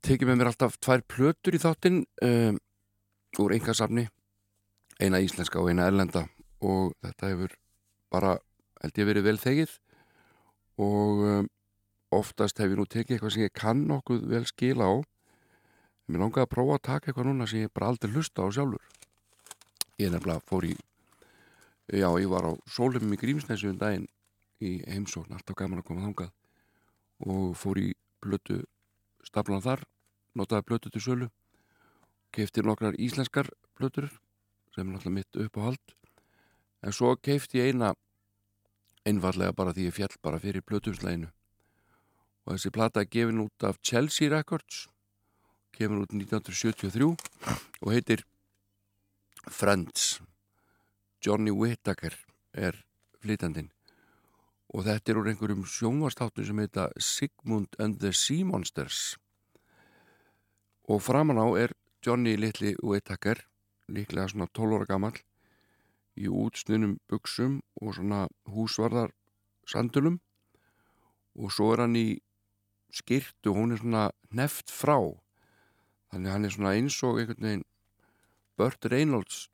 tekið 0.05 0.29
með 0.29 0.39
mér 0.39 0.51
alltaf 0.51 0.77
tvær 0.77 1.03
plötur 1.09 1.57
í 1.57 1.61
þáttinn 1.61 2.03
um, 2.25 2.59
úr 3.41 3.55
einhversafni 3.55 4.05
eina 5.01 5.19
íslenska 5.23 5.59
og 5.59 5.71
eina 5.71 5.89
erlenda. 5.89 6.27
Og 6.61 6.93
þetta 7.03 7.31
hefur 7.33 7.57
bara 8.13 8.37
held 8.83 9.01
ég 9.01 9.09
verið 9.09 9.27
vel 9.27 9.41
þegið. 9.41 9.75
Og 10.85 11.25
um, 11.31 11.49
oftast 12.15 12.61
hef 12.61 12.71
ég 12.71 12.79
nú 12.79 12.85
tekið 12.85 13.17
eitthvað 13.17 13.35
sem 13.35 13.47
ég 13.47 13.57
kann 13.57 13.85
nokkuð 13.89 14.27
vel 14.31 14.45
skila 14.47 14.87
á. 14.87 14.95
Mér 16.05 16.21
langaði 16.21 16.45
að 16.45 16.53
prófa 16.53 16.77
að 16.77 16.85
taka 16.85 17.09
eitthvað 17.09 17.31
núna 17.31 17.49
sem 17.49 17.65
ég 17.65 17.73
bara 17.73 17.89
aldrei 17.89 18.13
hlusta 18.13 18.45
á 18.45 18.47
sjálfur. 18.53 18.83
Ég 20.01 20.11
nefnilega 20.11 20.43
fór 20.43 20.67
í, 20.67 20.73
já, 21.87 22.07
ég 22.19 22.27
var 22.31 22.49
á 22.49 22.53
sólum 22.67 23.13
í 23.15 23.19
Grímsnesi 23.19 23.69
um 23.69 23.77
daginn 23.79 24.07
í 24.59 24.77
heimsókn, 24.83 25.35
alltaf 25.35 25.55
gaman 25.55 25.79
að 25.79 25.87
koma 25.89 26.03
þangað. 26.07 26.31
Og 27.23 27.55
fór 27.55 27.79
í 27.79 27.89
blötu 28.23 28.61
staflan 29.23 29.63
þar, 29.63 29.85
notaði 30.35 30.67
blötu 30.67 30.91
til 30.91 31.03
sölu, 31.05 31.29
keifti 32.35 32.63
nokkrar 32.65 32.97
íslenskar 32.99 33.47
blötur 33.79 34.09
sem 34.75 34.83
er 34.83 34.91
náttúrulega 34.91 35.15
mitt 35.15 35.39
upp 35.45 35.61
á 35.63 35.65
hald, 35.69 35.95
en 36.83 36.95
svo 36.95 37.15
keifti 37.15 37.61
ég 37.61 37.71
eina 37.71 37.93
einfallega 39.05 39.55
bara 39.55 39.73
því 39.73 39.87
ég 39.87 39.95
fjall 39.95 40.15
bara 40.25 40.41
fyrir 40.41 40.65
blötusleginu 40.65 41.29
og 42.45 42.53
þessi 42.53 42.71
plata 42.73 43.01
er 43.01 43.09
gefin 43.09 43.43
út 43.45 43.65
af 43.65 43.79
Chelsea 43.85 44.29
Records 44.33 44.85
kemur 45.75 46.05
út 46.05 46.13
1973 46.13 47.07
og 47.81 47.91
heitir 47.93 48.25
Friends. 49.47 50.21
Johnny 51.21 51.51
Whittaker 51.51 52.13
er 52.53 52.77
flytandinn 53.21 53.69
og 54.73 54.83
þetta 54.87 55.11
er 55.11 55.19
úr 55.21 55.27
einhverjum 55.29 55.65
sjónvastáttum 55.69 56.47
sem 56.47 56.59
heita 56.59 56.87
Sigmund 56.99 57.77
and 57.79 57.99
the 58.01 58.11
Sea 58.11 58.43
Monsters. 58.43 59.17
Og 60.89 60.99
framan 61.05 61.39
á 61.39 61.47
er 61.61 61.75
Johnny 62.03 62.35
litli 62.35 62.73
Whittaker 62.81 63.45
líklega 63.87 64.27
svona 64.33 64.49
12 64.49 64.79
ára 64.79 64.89
gammal 64.89 65.21
í 66.17 66.27
útsnunum 66.27 66.97
buksum 67.09 67.61
og 67.81 67.95
svona 67.99 68.25
húsvarðar 68.49 69.13
sandulum 69.69 70.19
og 71.37 71.53
svo 71.53 71.71
er 71.75 71.85
hann 71.85 71.95
í 71.99 72.19
skýrtu 72.95 73.53
og 73.53 73.61
hún 73.61 73.75
er 73.75 73.83
svona 73.83 74.09
neft 74.31 74.73
frá. 74.73 74.97
Þannig 76.11 76.33
hann 76.33 76.45
er 76.45 76.57
svona 76.57 76.75
eins 76.75 76.97
og 77.03 77.21
einhvern 77.21 77.47
veginn 77.47 77.65
Burt 78.57 78.87
Reynolds 78.91 79.45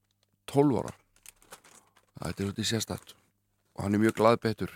12 0.52 0.82
ára. 0.82 0.94
Þetta 2.22 2.44
er 2.44 2.52
út 2.52 2.62
í 2.62 2.68
sérstætt 2.68 3.16
og 3.76 3.86
hann 3.86 3.96
er 3.98 4.04
mjög 4.04 4.18
glaðbetur 4.20 4.74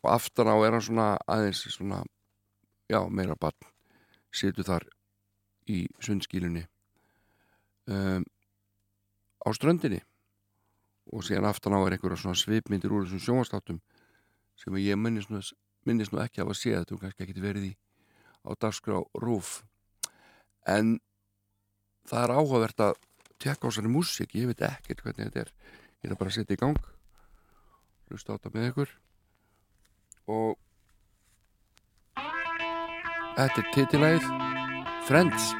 og 0.00 0.08
aftan 0.10 0.50
á 0.50 0.56
er 0.58 0.74
hann 0.74 0.84
svona 0.84 1.08
aðeins 1.30 1.62
svona, 1.70 2.02
já, 2.90 3.00
meira 3.08 3.36
barn. 3.38 3.68
Situr 4.34 4.66
þar 4.66 4.88
í 5.70 5.84
sundskílunni 6.02 6.64
um, 7.86 8.24
á 9.46 9.48
ströndinni. 9.54 10.02
Og 11.14 11.22
síðan 11.22 11.46
aftan 11.46 11.76
á 11.76 11.80
er 11.86 11.94
einhverja 11.94 12.18
svona 12.18 12.38
svipmyndir 12.38 12.90
úr 12.90 13.06
þessum 13.06 13.22
sjónvastáttum 13.22 13.80
sem 14.58 14.78
ég 14.82 14.98
minnist 14.98 15.30
nú, 15.30 15.40
minnist 15.86 16.12
nú 16.12 16.22
ekki 16.24 16.42
af 16.42 16.50
að 16.50 16.58
sé 16.58 16.72
þetta 16.74 16.96
og 16.96 17.02
kannski 17.04 17.26
ekki 17.26 17.44
verið 17.44 17.68
í 17.70 17.74
á 18.46 18.50
dagskrá 18.58 19.02
rúf 19.22 19.60
en 20.66 20.96
það 22.06 22.24
er 22.24 22.34
áhugavert 22.34 22.82
að 22.88 22.98
tekka 23.42 23.66
á 23.66 23.70
þessari 23.70 23.92
músík, 23.92 24.36
ég 24.38 24.50
veit 24.50 24.62
ekkert 24.66 25.02
hvernig 25.04 25.28
þetta 25.28 25.44
er. 25.46 25.50
Ég 26.04 26.10
er 26.10 26.18
bara 26.18 26.30
að 26.32 26.38
setja 26.38 26.56
í 26.56 26.60
gang 26.60 26.78
hlusta 28.10 28.32
á 28.32 28.36
þetta 28.36 28.54
með 28.54 28.68
ykkur. 28.70 28.94
Og 30.26 30.56
þetta 33.36 33.62
er 33.62 33.70
titilæð 33.74 34.32
Friends. 35.06 35.52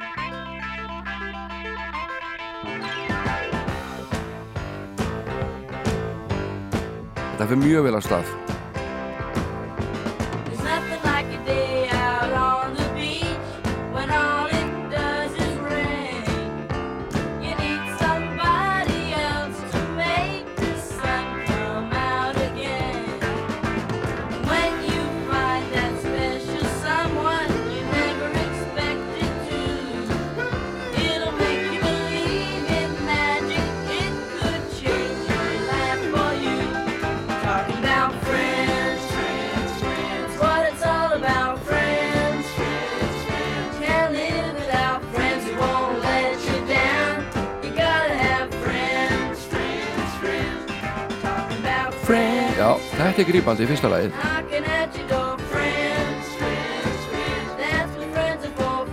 Þetta 7.37 7.47
fyrir 7.47 7.63
mjög 7.63 7.87
vel 7.87 7.95
að 7.95 8.05
stað 8.09 8.46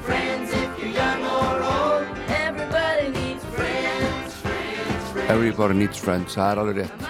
friends. 0.04 0.52
If 0.52 0.78
you're 0.78 0.92
young 0.92 1.24
or 1.24 1.56
old, 1.64 2.04
everybody 2.28 3.08
needs 3.16 3.44
friends, 3.56 4.36
friends, 4.44 5.08
friends. 5.08 5.30
Everybody 5.30 5.78
needs 5.80 5.98
friends, 6.04 6.36
það 6.36 6.52
er 6.52 6.60
alveg 6.62 6.82
rétt. 6.82 7.08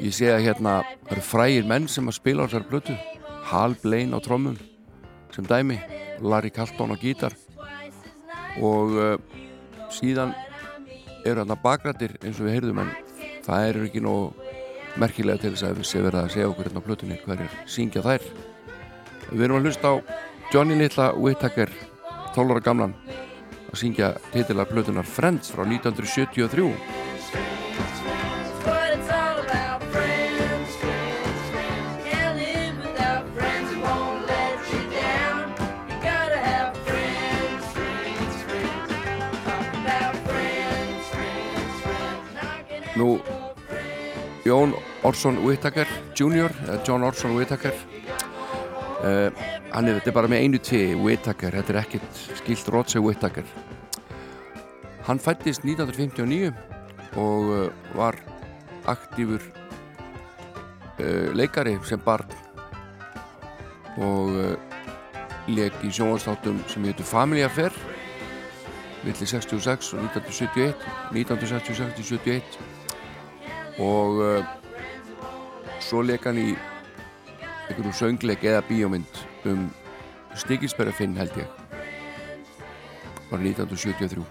Ég 0.00 0.16
sé 0.16 0.32
að 0.32 0.46
hérna 0.46 0.74
það 0.80 1.12
eru 1.12 1.26
frægir 1.28 1.68
menn 1.68 1.92
sem 1.92 2.08
að 2.08 2.16
spila 2.16 2.48
á 2.48 2.48
þessari 2.48 2.70
blötu 2.72 2.96
Hal 3.50 3.76
Blaine 3.84 4.16
á 4.16 4.24
trommum 4.24 4.56
sem 5.36 5.44
dæmi, 5.44 5.82
Larry 6.24 6.48
Carlton 6.48 6.94
á 6.94 7.00
gítar. 7.02 7.36
Og 8.56 8.96
uh, 8.96 9.18
síðan 9.92 10.32
eru 11.26 11.42
þarna 11.42 11.60
bakrættir 11.60 12.16
eins 12.24 12.40
og 12.40 12.48
við 12.48 12.56
heyrðum 12.56 12.86
en 12.86 12.96
það 13.44 13.68
eru 13.68 13.90
ekki 13.90 14.08
nóg 14.08 14.48
merkilega 14.98 15.42
til 15.42 15.52
þess 15.54 15.66
að 15.68 15.78
við 15.78 15.88
sé 15.90 16.02
verða 16.02 16.24
að 16.24 16.32
segja 16.34 16.48
okkur 16.50 16.68
hérna 16.68 16.82
á 16.82 16.86
plötunni 16.88 17.20
hverjar 17.24 17.56
syngja 17.70 18.02
þær. 18.06 18.26
Við 19.30 19.44
erum 19.46 19.60
að 19.60 19.68
hlusta 19.68 19.92
á 19.92 19.94
Johnny 20.50 20.74
Little 20.74 21.12
Whittaker 21.20 21.70
12 22.34 22.54
ára 22.56 22.64
gamlan 22.64 22.94
að 23.70 23.78
syngja 23.78 24.14
titila 24.32 24.66
plötunar 24.66 25.06
Friends 25.06 25.52
frá 25.54 25.62
1973 25.66 26.74
Nú 43.00 43.14
Jón 44.44 44.74
Orson 45.02 45.38
Whittaker 45.44 45.86
Jr. 46.14 46.50
John 46.86 47.02
Orson 47.02 47.36
Whittaker. 47.36 47.74
Uh, 49.00 49.30
hann 49.72 49.88
er, 49.88 49.98
þetta 49.98 50.10
er 50.10 50.16
bara 50.16 50.28
með 50.28 50.44
einu 50.44 50.60
tí 50.60 50.80
Whittaker, 50.96 51.54
þetta 51.56 51.72
er 51.72 51.78
ekkert 51.80 52.20
skilt 52.40 52.68
Rotsey 52.72 53.00
Whittaker. 53.00 53.46
Hann 55.08 55.20
fættist 55.20 55.64
1959 55.64 56.52
og 57.20 57.52
uh, 57.52 57.68
var 57.96 58.18
aktífur 58.88 59.44
uh, 59.44 61.30
leikari 61.36 61.78
sem 61.88 62.00
barn 62.04 62.28
og 64.00 64.36
leik 65.50 65.74
í 65.84 65.90
sjónvastáttum 65.92 66.60
sem 66.70 66.84
heitur 66.86 67.04
Family 67.04 67.42
Affair 67.44 67.74
millir 69.02 69.28
66 69.28 69.94
og 69.96 70.04
1971 70.04 70.84
1966 71.10 71.96
til 71.96 72.20
71 72.20 72.69
og 73.78 74.18
uh, 74.18 74.44
svo 75.80 76.02
leik 76.02 76.26
hann 76.26 76.40
í 76.40 76.48
einhverju 77.70 77.92
söngleik 77.94 78.44
eða 78.44 78.62
bíómynd 78.66 79.20
um 79.50 79.68
Stikilsberga 80.38 80.94
Finn 80.94 81.16
held 81.18 81.34
ég. 81.38 81.46
Var 83.30 83.38
1973 83.38 84.24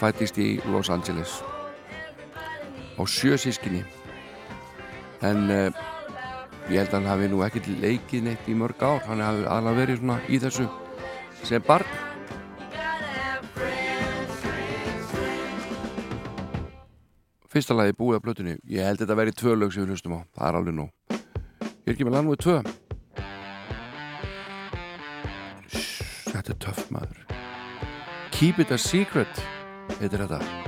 fættist 0.00 0.38
í 0.40 0.50
Los 0.72 0.90
Angeles. 0.92 1.40
Á 2.96 3.02
sjö 3.08 3.36
sískinni 3.40 3.84
en 5.24 5.48
uh, 5.52 5.72
ég 6.68 6.80
held 6.80 6.92
að 6.92 6.98
hann 7.00 7.10
hafi 7.12 7.32
nú 7.32 7.42
ekkert 7.44 7.68
leikið 7.80 8.28
neitt 8.28 8.48
í 8.48 8.56
mörg 8.56 8.80
ár. 8.84 9.02
Hann 9.08 9.24
hafi 9.24 9.48
alveg 9.48 9.82
verið 9.84 10.00
svona 10.02 10.20
í 10.28 10.40
þessu 10.40 10.68
sem 11.44 11.64
barn 11.64 11.99
fyrsta 17.60 17.76
lagi 17.76 17.96
búið 17.96 18.16
af 18.16 18.24
blötunni 18.24 18.54
ég 18.72 18.86
held 18.88 19.02
þetta 19.02 19.12
að 19.12 19.20
vera 19.20 19.32
í 19.32 19.36
tvö 19.36 19.56
lög 19.58 19.74
sem 19.74 19.84
við 19.84 19.92
hlustum 19.92 20.16
á. 20.16 20.20
Það 20.32 20.46
er 20.48 20.58
alveg 20.60 20.76
nóg. 20.78 20.88
Ég 21.10 21.90
er 21.90 21.92
ekki 21.92 22.06
með 22.08 22.16
lag 22.16 22.24
núið 22.24 22.40
tvö. 22.46 22.56
Shhh, 25.68 26.32
þetta 26.32 26.54
er 26.56 26.58
töff 26.64 26.88
maður. 26.94 27.20
Keep 28.32 28.64
it 28.64 28.72
a 28.72 28.80
secret 28.80 29.44
heitir 30.00 30.24
þetta 30.24 30.59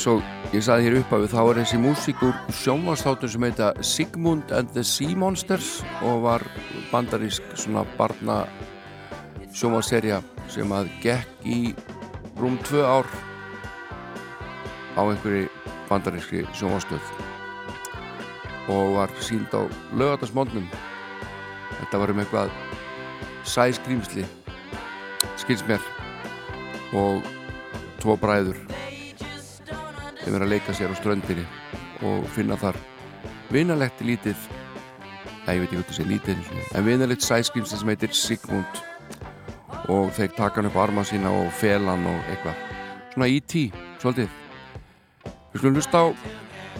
eins 0.00 0.08
og 0.08 0.54
ég 0.56 0.62
saði 0.64 0.86
hér 0.86 0.94
upp 1.02 1.10
af 1.12 1.24
þá 1.28 1.40
er 1.42 1.58
þessi 1.58 1.78
músík 1.82 2.20
úr 2.24 2.36
sjónvarsþáttur 2.56 3.28
sem 3.28 3.42
heita 3.44 3.66
Sigmund 3.84 4.52
and 4.56 4.70
the 4.72 4.80
Sea 4.86 5.12
Monsters 5.12 5.82
og 6.00 6.22
var 6.24 6.44
bandarísk 6.88 7.44
svona 7.52 7.82
barna 7.98 8.38
sjónvarsserja 9.52 10.22
sem 10.48 10.72
að 10.72 10.88
gekk 11.04 11.44
í 11.44 11.74
rúm 12.40 12.56
tvö 12.64 12.80
ár 12.80 13.12
á 14.96 15.04
einhverju 15.04 15.52
bandaríski 15.90 16.46
sjónvarstöð 16.56 17.12
og 18.72 18.96
var 18.96 19.12
sínd 19.20 19.52
á 19.52 19.68
lögatarsmóndnum 19.92 20.64
þetta 21.76 22.00
var 22.00 22.16
um 22.16 22.24
eitthvað 22.24 22.56
sæskrýmsli 23.44 24.24
skils 25.44 25.66
mér 25.68 25.84
og 26.96 27.20
tvo 28.00 28.16
bræður 28.16 28.79
sem 30.30 30.36
er 30.38 30.44
að 30.46 30.52
leika 30.52 30.74
sér 30.76 30.92
á 30.94 30.94
ströndinni 30.94 31.42
og 32.06 32.26
finna 32.36 32.54
þar 32.54 32.76
vinalegt 33.50 33.98
lítið 34.06 34.38
eða 35.42 35.56
ég 35.56 35.64
veit 35.64 35.64
ekki 35.64 35.78
hvað 35.80 35.88
það 35.88 35.96
sé 35.96 36.06
lítið 36.06 36.52
en 36.78 36.86
vinalegt 36.86 37.26
sæskrimsli 37.26 37.78
sem 37.80 37.90
heitir 37.90 38.14
Sigmund. 38.14 38.78
Og 39.90 40.12
þeir 40.14 40.30
taka 40.36 40.60
hann 40.60 40.70
upp 40.70 40.78
á 40.78 40.84
arma 40.84 41.02
sína 41.02 41.32
og 41.34 41.50
felan 41.58 42.06
og 42.06 42.30
eitthvað. 42.30 42.62
Svona 43.10 43.26
E.T. 43.26 43.64
svolítið. 43.98 44.38
Við 45.50 45.58
skulum 45.58 45.80
hlusta 45.80 45.98
á 45.98 46.06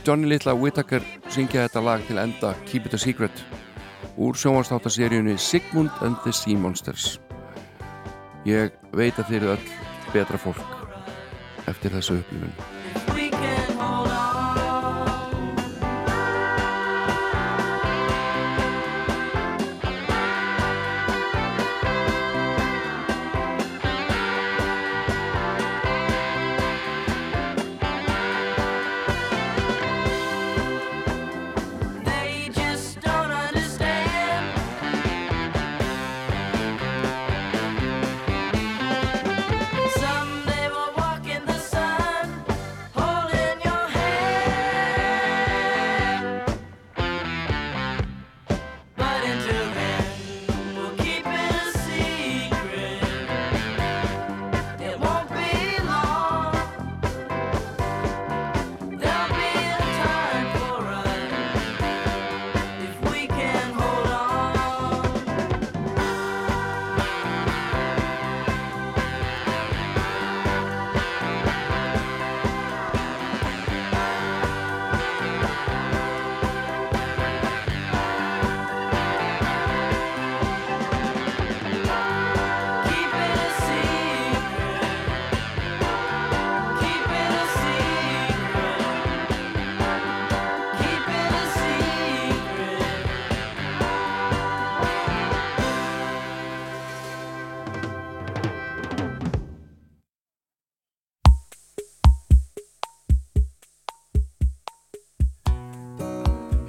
Johnny 0.06 0.30
Little 0.30 0.54
Whittaker 0.54 1.02
syngja 1.26 1.66
þetta 1.66 1.82
lag 1.88 2.06
til 2.06 2.22
enda 2.22 2.54
Keep 2.70 2.86
It 2.86 2.94
A 2.94 3.02
Secret 3.02 3.46
úr 4.14 4.38
sjónvarstáttaseríunni 4.38 5.40
Sigmund 5.42 5.90
and 6.06 6.22
the 6.22 6.30
Sea 6.30 6.54
Monsters. 6.54 7.16
Ég 8.46 8.70
veit 8.94 9.18
að 9.18 9.32
þeir 9.32 9.42
eru 9.42 9.56
öll 9.56 9.72
betra 10.14 10.38
fólk 10.38 11.66
eftir 11.66 11.98
þessu 11.98 12.22
upplifun 12.22 12.79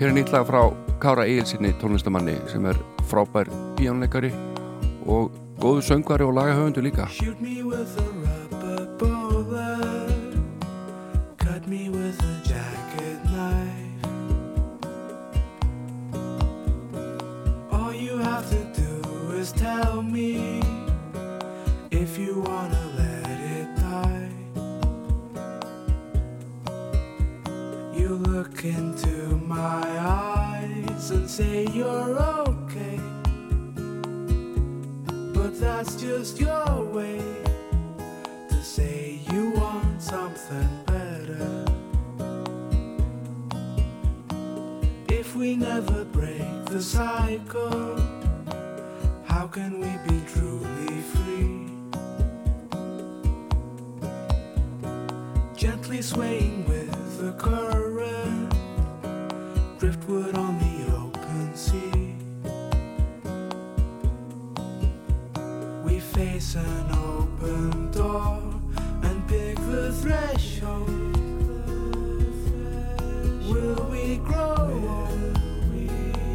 Hér 0.02 0.10
er 0.10 0.16
nýtt 0.18 0.32
lag 0.34 0.48
frá 0.50 0.62
Kára 0.98 1.28
Egilsinni 1.30 1.76
tónlistamanni 1.78 2.34
sem 2.50 2.64
er 2.66 2.78
frábær 3.06 3.46
píjónleikari 3.78 4.32
og 5.06 5.30
góðu 5.62 5.84
söngvari 5.86 6.26
og 6.26 6.34
lagahöfundu 6.34 6.82
líka. 6.82 7.06
All 17.70 17.94
you 17.94 18.18
have 18.18 18.50
to 18.50 18.62
do 18.74 19.38
is 19.38 19.52
tell 19.52 20.02
me 20.02 20.62
if 21.92 22.18
you 22.18 22.42
wanna 22.42 22.81
Look 28.32 28.64
into 28.64 29.36
my 29.46 29.84
eyes 30.00 31.12
and 31.12 31.30
say 31.30 31.68
you're 31.74 32.18
okay. 32.48 32.98
But 35.34 35.60
that's 35.60 35.96
just 35.98 36.40
your 36.40 36.82
way 36.86 37.22
to 38.48 38.64
say 38.64 39.20
you 39.30 39.52
want 39.52 40.02
something 40.02 40.70
better. 40.86 41.66
If 45.10 45.36
we 45.36 45.58
never 45.58 46.06
break 46.06 46.66
the 46.68 46.82
cycle, 46.82 48.00
how 49.26 49.48
can 49.48 49.82
we 49.82 49.92
be 50.08 50.22
truly 50.32 51.02
free? 51.12 51.68
Gently 55.54 56.02
swaying 56.02 56.66
with 56.70 57.20
the 57.20 57.34
current. 57.34 57.81
An 66.54 66.92
open 66.92 67.92
door 67.92 68.42
and 69.04 69.26
pick 69.26 69.56
the 69.56 69.94
threshold. 69.94 70.90
Will 73.48 73.88
we 73.90 74.18
grow 74.18 75.08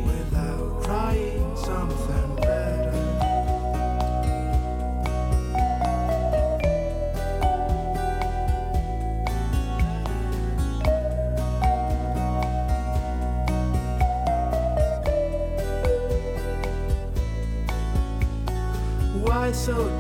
without 0.07 0.85
trying 0.85 1.57
something 1.57 2.37
better? 2.37 2.93
Why 19.23 19.53
so 19.53 19.96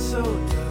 so 0.00 0.22
dark. 0.22 0.69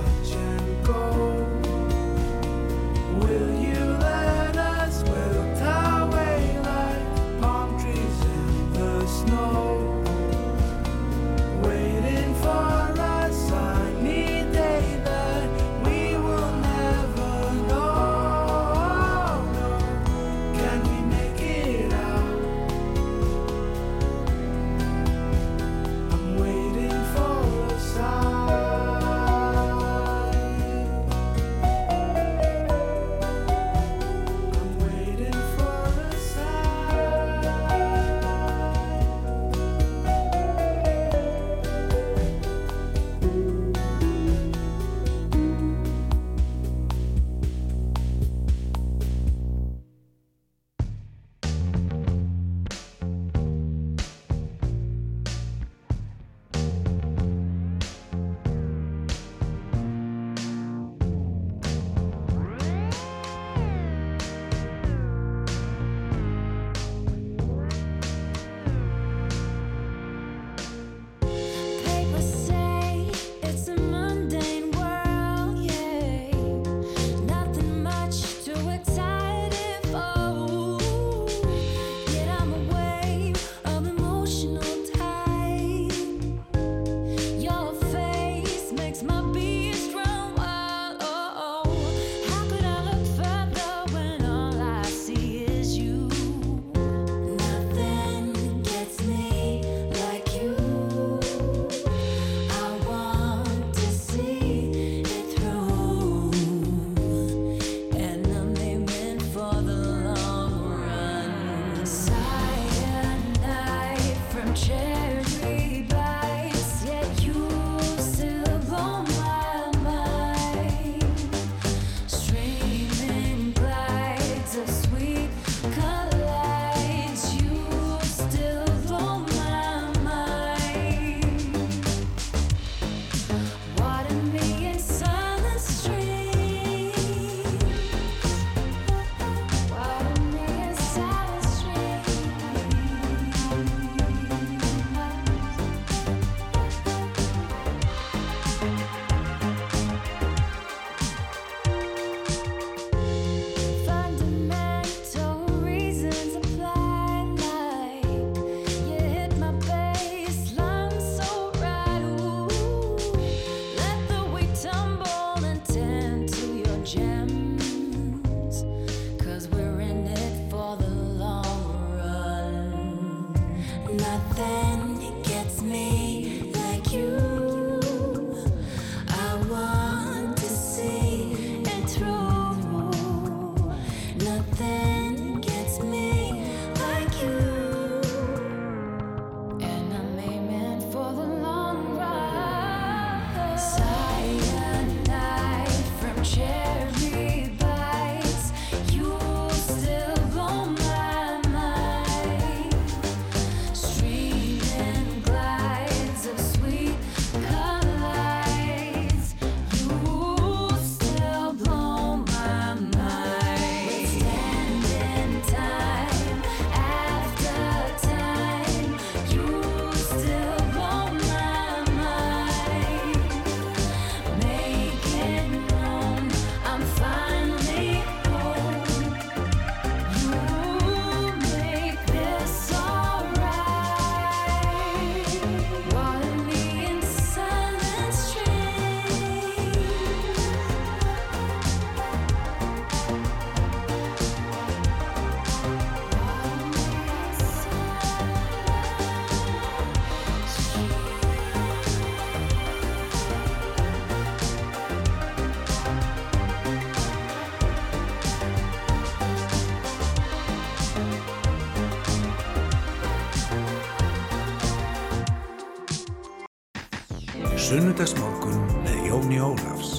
Sundagsmorgun 268.00 268.62
með 268.86 269.10
Jóni 269.10 269.42
Ólafs 269.44 269.90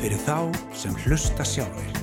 fyrir 0.00 0.18
þá 0.26 0.50
sem 0.74 0.96
hlusta 1.04 1.46
sjálfur. 1.46 1.93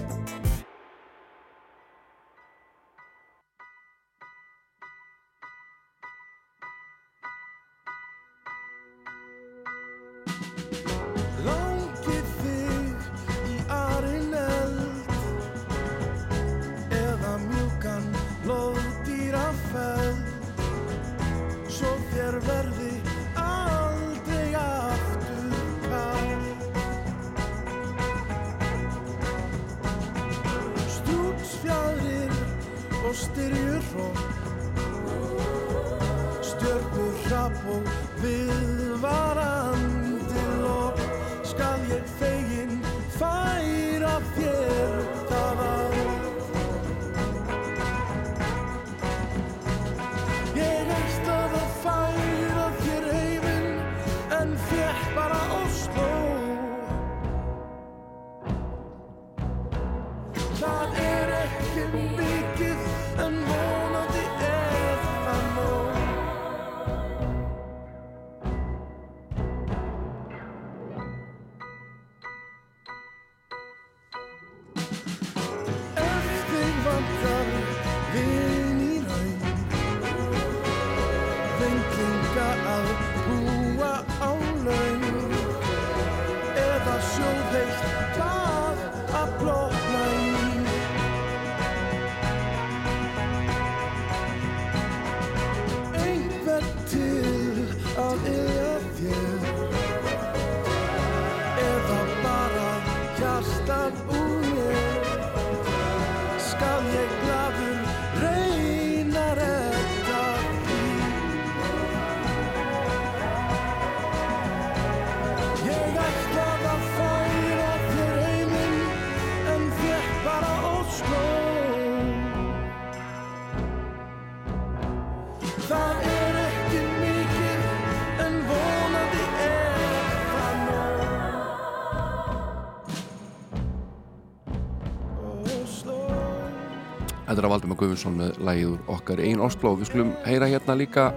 þetta 137.41 137.49
er 137.49 137.53
Valdemar 137.55 137.77
Guðvinsson 137.79 138.17
með 138.19 138.35
lægið 138.45 138.73
úr 138.75 138.81
okkar 138.93 139.21
einn 139.25 139.41
Oslo 139.41 139.71
og 139.71 139.79
við 139.81 139.89
skulum 139.89 140.11
heyra 140.27 140.51
hérna 140.51 140.77
líka 140.77 141.07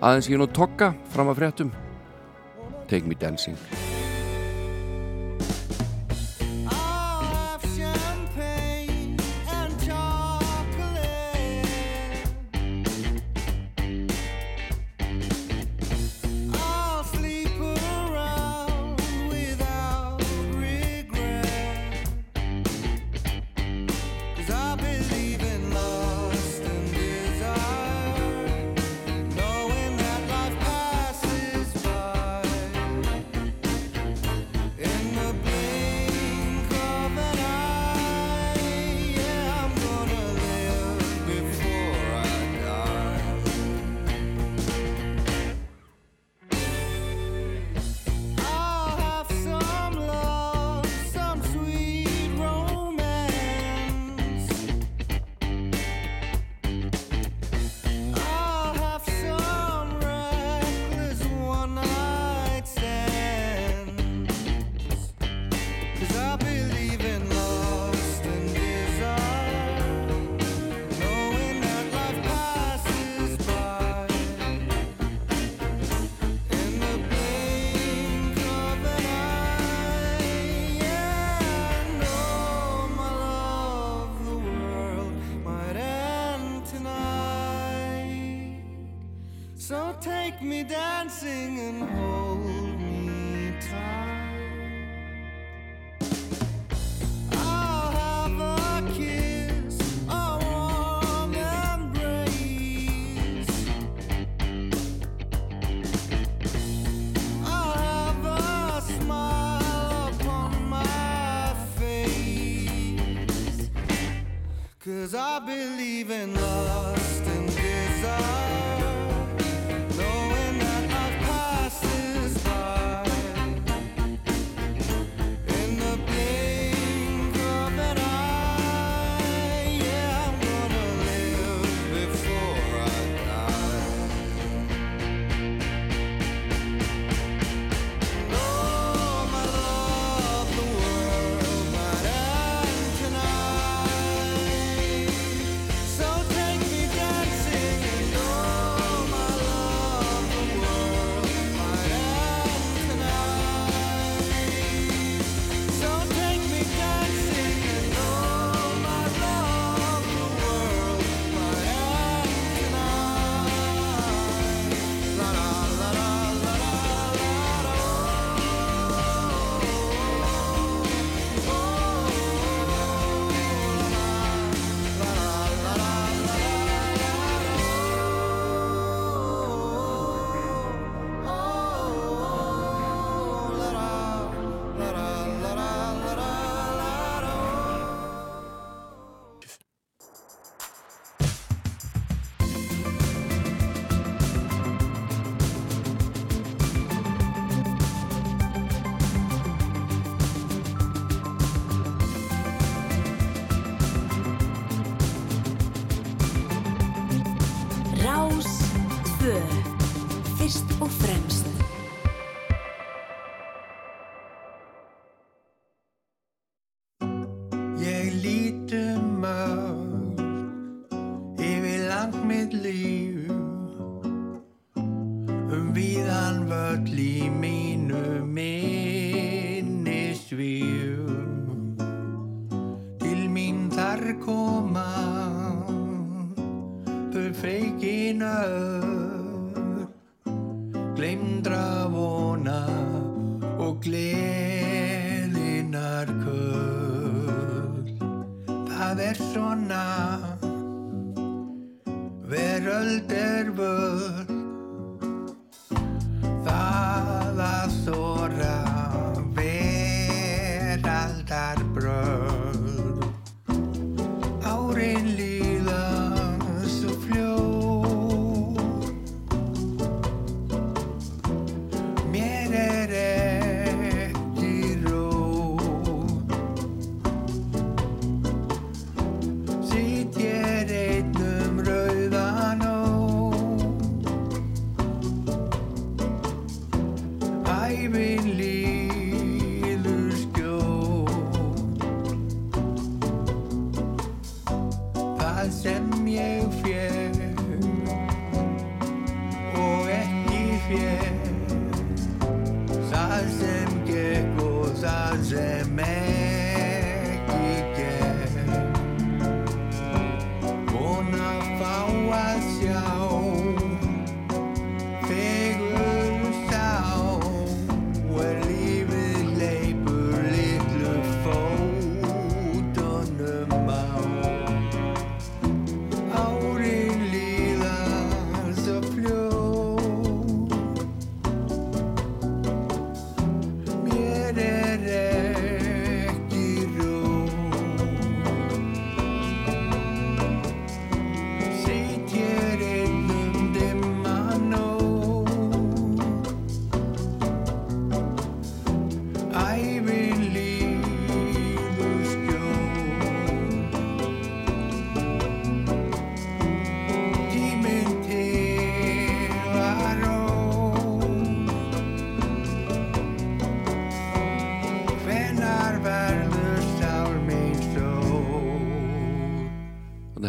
aðeins 0.00 0.30
í 0.30 0.32
hún 0.32 0.46
og 0.46 0.56
Tokka 0.56 0.94
fram 1.12 1.34
að 1.34 1.42
fréttum. 1.42 1.76
Take 2.88 3.04
Me 3.04 3.18
Dancing. 3.20 3.60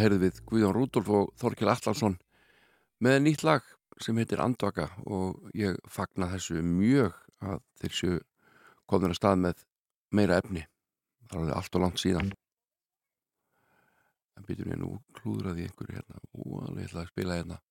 Heyrðum 0.01 0.23
við 0.25 0.41
Guðjón 0.49 0.75
Rúdolf 0.75 1.09
og 1.13 1.31
Þorkil 1.37 1.69
Allarsson 1.69 2.17
með 3.05 3.17
nýtt 3.25 3.45
lag 3.45 3.65
sem 4.01 4.17
heitir 4.17 4.41
Andvaka 4.41 4.89
og 5.05 5.49
ég 5.57 5.77
fagna 5.89 6.29
þessu 6.31 6.61
mjög 6.65 7.13
að 7.45 7.61
þeir 7.81 7.97
séu 7.97 8.19
komin 8.89 9.13
að 9.13 9.19
stað 9.19 9.41
með 9.45 9.65
meira 10.11 10.39
efni. 10.41 10.65
Það 11.29 11.35
er 11.37 11.41
alveg 11.41 11.57
allt 11.57 11.77
og 11.77 11.83
langt 11.85 12.01
síðan. 12.01 12.31
En 14.37 14.47
býtur 14.47 14.71
ég 14.73 14.81
nú 14.81 14.95
klúðraði 15.19 15.67
einhverju 15.67 15.99
hérna 15.99 16.21
og 16.33 16.63
alveg 16.65 16.89
ætla 16.89 17.05
að 17.05 17.11
spila 17.13 17.37
hérna 17.39 17.61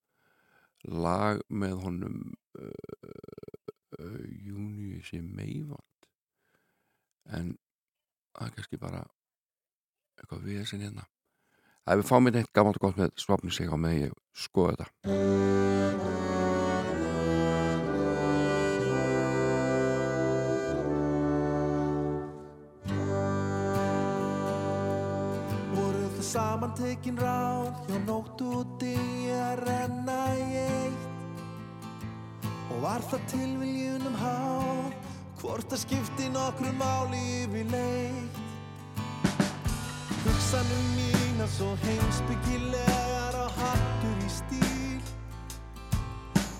lag 0.88 1.42
með 1.52 1.76
honum 1.84 2.20
uh, 2.58 3.56
uh, 3.98 4.22
Júniusi 4.46 5.20
Meivand 5.20 6.06
en 7.36 7.56
það 8.32 8.46
er 8.46 8.54
kannski 8.56 8.80
bara 8.80 9.02
eitthvað 10.20 10.46
við 10.46 10.62
þessin 10.62 10.86
hérna 10.86 11.04
Ef 11.88 12.02
við 12.02 12.08
fáum 12.10 12.26
mér 12.26 12.34
neitt 12.36 12.52
gammalt 12.52 12.76
og 12.76 12.88
gott 12.88 13.00
með 13.00 13.14
svapni 13.16 13.54
sig 13.54 13.70
á 13.72 13.76
með 13.80 13.96
ég 14.04 14.16
skoða 14.36 14.76
þetta. 14.84 15.68
Saman 26.30 26.70
tekin 26.78 27.16
ráð 27.18 27.74
hjá 27.88 27.96
nótt 28.06 28.38
úti 28.38 28.92
að 29.34 29.64
renna 29.64 30.18
í 30.38 30.60
eitt 30.60 31.40
Og 32.70 32.76
var 32.84 33.02
það 33.10 33.24
tilviljunum 33.32 34.14
háð 34.20 34.94
Hvort 35.40 35.66
það 35.72 35.82
skipti 35.82 36.28
nokkru 36.30 36.70
máli 36.78 37.24
yfir 37.40 37.66
leitt 37.72 38.49
Hugsanum 40.24 40.86
mína 40.96 41.46
svo 41.48 41.70
heimsbyggilegar 41.82 43.34
á 43.40 43.46
hattur 43.56 44.18
í 44.20 44.30
stíl. 44.36 45.00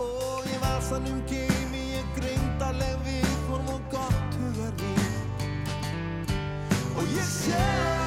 Og 0.01 0.49
í 0.49 0.57
vasanum 0.65 1.21
geimi 1.29 1.83
ég 1.93 2.07
greindarleg 2.17 2.97
viðform 3.05 3.69
og 3.77 3.83
gott 3.93 4.39
hugar 4.41 4.73
vín 4.81 6.35
Og 6.97 7.05
ég 7.19 7.29
sé 7.29 8.00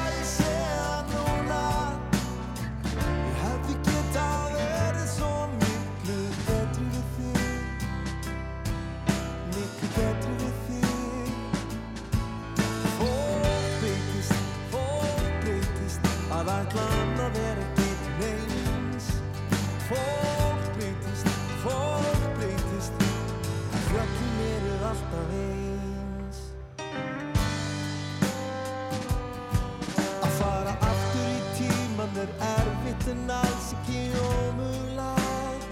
ekki 33.02 34.00
ómulagt 34.18 35.66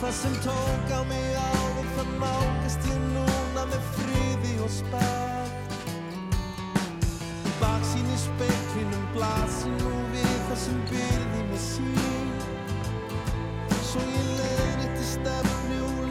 Það 0.00 0.12
sem 0.20 0.34
tók 0.44 0.88
á 0.90 1.00
mig 1.08 1.34
áður 1.34 1.88
það 1.96 2.08
nálgast 2.22 2.86
ég 2.90 3.02
núna 3.14 3.66
með 3.70 3.82
friði 3.96 4.54
og 4.62 4.70
spætt 4.70 5.22
Baksín 7.62 8.08
í 8.10 8.18
speiklinum 8.18 9.04
blasir 9.14 9.70
nú 9.78 9.92
við 10.10 10.32
það 10.48 10.58
sem 10.64 10.78
byrði 10.90 11.42
með 11.50 11.60
sín. 11.62 12.32
Svo 13.86 14.02
ég 14.02 14.30
leiði 14.40 14.88
til 14.96 15.06
stefnu 15.06 15.78
og 15.86 16.01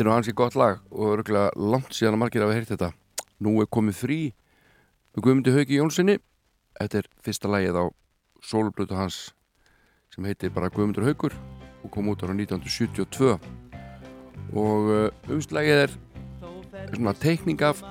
Þetta 0.00 0.06
er 0.06 0.14
nú 0.14 0.16
hansi 0.16 0.32
gott 0.32 0.54
lag 0.56 0.78
og 0.96 1.10
örgulega 1.12 1.50
langt 1.60 1.90
síðan 1.92 2.14
að 2.16 2.20
margir 2.22 2.40
hafa 2.40 2.54
heyrt 2.56 2.70
þetta. 2.70 2.86
Nú 3.44 3.50
er 3.60 3.66
komið 3.68 3.98
frí 3.98 4.14
með 5.12 5.24
Guðmundi 5.26 5.52
Hauki 5.52 5.76
Jónssoni. 5.76 6.14
Þetta 6.78 7.02
er 7.02 7.08
fyrsta 7.20 7.50
lagið 7.52 7.76
á 7.76 7.84
sólblötu 8.40 8.96
hans 8.96 9.18
sem 10.08 10.24
heitir 10.24 10.54
bara 10.54 10.70
Guðmundur 10.72 11.04
Haukur 11.04 11.36
og 11.84 11.92
kom 11.92 12.08
út 12.08 12.24
ára 12.24 12.32
1972 12.32 13.34
og 14.56 14.88
uh, 14.88 15.34
umslagið 15.36 15.82
er 15.82 15.92
svona 16.94 17.12
teikning 17.20 17.60
af 17.68 17.84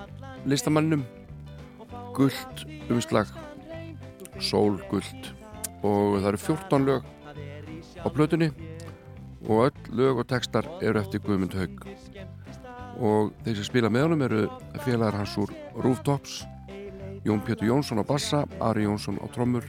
listamannum 0.49 1.05
gullt 2.17 2.65
umslag 2.89 3.29
sól 4.41 4.81
gullt 4.89 5.29
og 5.85 6.17
það 6.17 6.31
eru 6.33 6.43
14 6.47 6.89
lög 6.89 7.05
á 8.01 8.07
plötunni 8.09 8.49
og 9.47 9.69
öll 9.69 9.95
lög 9.95 10.23
og 10.23 10.27
textar 10.27 10.67
eru 10.81 10.99
eftir 10.99 11.23
Guðmund 11.23 11.55
Haug 11.55 11.85
og 12.99 13.31
þeir 13.45 13.55
sem 13.55 13.67
spila 13.69 13.89
með 13.89 14.09
honum 14.09 14.25
eru 14.27 14.45
félagar 14.83 15.21
hans 15.21 15.37
úr 15.39 15.53
Rooftops 15.79 16.41
Jón 17.25 17.43
Pétur 17.43 17.67
Jónsson 17.67 17.99
á 17.99 18.05
bassa 18.07 18.45
Ari 18.59 18.87
Jónsson 18.87 19.19
á 19.19 19.27
trommur 19.31 19.65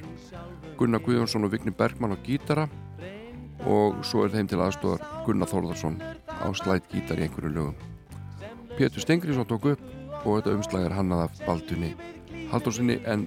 Gunnar 0.81 1.03
Guðjónsson 1.05 1.45
og 1.45 1.53
Vigni 1.53 1.75
Bergmann 1.77 2.15
á 2.17 2.19
gítara. 2.25 2.69
Og 3.69 3.99
svo 4.01 4.23
er 4.25 4.33
þeim 4.33 4.47
til 4.49 4.63
aðstofar 4.65 5.03
Gunnar 5.27 5.51
Þórðarsson 5.51 5.99
á 6.01 6.49
slætt 6.57 6.87
gítar 6.89 7.21
í 7.21 7.27
einhverju 7.27 7.51
lögum. 7.53 7.75
Pétur 8.79 9.05
Stengriðsson 9.05 9.49
tók 9.51 9.67
upp 9.75 9.83
og 10.25 10.39
þetta 10.39 10.55
umslag 10.57 10.87
er 10.87 10.95
hannað 10.97 11.27
af 11.27 11.43
Baldunni 11.45 11.91
Haldursinni 12.49 12.97
en 13.05 13.27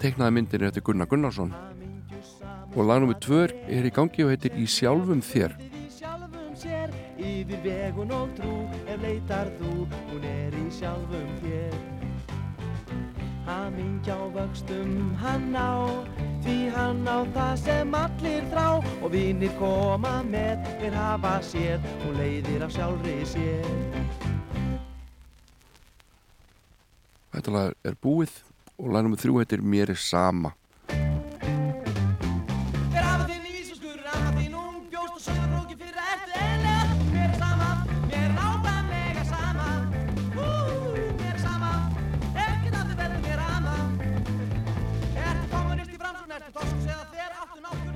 teiknaði 0.00 0.36
myndin 0.38 0.62
er 0.62 0.70
eftir 0.70 0.86
Gunnar 0.86 1.10
Gunnarsson 1.10 1.52
og 2.72 2.86
lagnum 2.88 3.10
við 3.12 3.18
tvör 3.26 3.52
er 3.68 3.86
í 3.86 3.92
gangi 3.92 4.24
og 4.24 4.30
heitir 4.32 4.54
Í 4.56 4.66
sjálfum 4.70 5.20
þér. 5.24 5.54
Í 5.60 5.88
sjálfum 5.92 6.52
sér, 6.56 6.92
yfir 7.20 7.60
vegun 7.64 8.12
og 8.16 8.32
trú 8.38 8.54
Ef 8.88 9.02
leitar 9.02 9.50
þú, 9.58 9.72
hún 10.08 10.24
er 10.28 10.56
í 10.56 10.64
sjálfum 10.72 11.34
þér. 11.42 11.76
Hamingja 13.42 14.16
á 14.16 14.24
vöxtum 14.36 14.94
hann 15.20 15.52
á 15.52 15.90
Því 16.42 16.56
hann 16.74 17.04
á 17.06 17.22
það 17.34 17.52
sem 17.60 17.94
allir 17.94 18.48
þrá. 18.50 18.68
Og 19.02 19.12
vinir 19.12 19.52
koma 19.60 20.14
með, 20.26 20.64
þeir 20.80 20.96
hafa 20.96 21.36
séð 21.44 21.84
Hún 22.06 22.16
leiðir 22.22 22.64
af 22.64 22.72
sjálfri 22.72 23.18
sér. 23.34 23.68
Þetta 27.32 27.52
lag 27.52 27.76
er 27.84 27.94
búið 28.00 28.32
og 28.80 28.90
lag 28.92 29.04
nummer 29.04 29.20
þrjú 29.20 29.38
heitir 29.40 29.62
Mér 29.64 29.92
er 29.92 30.00
sama 30.00 30.56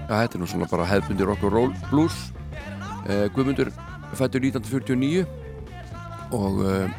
Já, 0.07 0.21
þetta 0.23 0.37
er 0.37 0.39
nú 0.39 0.47
svona 0.47 0.67
bara 0.71 0.85
hefðbundi 0.87 1.27
rock 1.27 1.43
and 1.43 1.51
roll 1.53 1.73
blues. 1.91 2.15
Uh, 3.11 3.27
Guðmundur 3.35 3.73
fættur 4.15 4.45
1949 4.47 5.25
og 6.37 6.61
uh, 6.63 6.93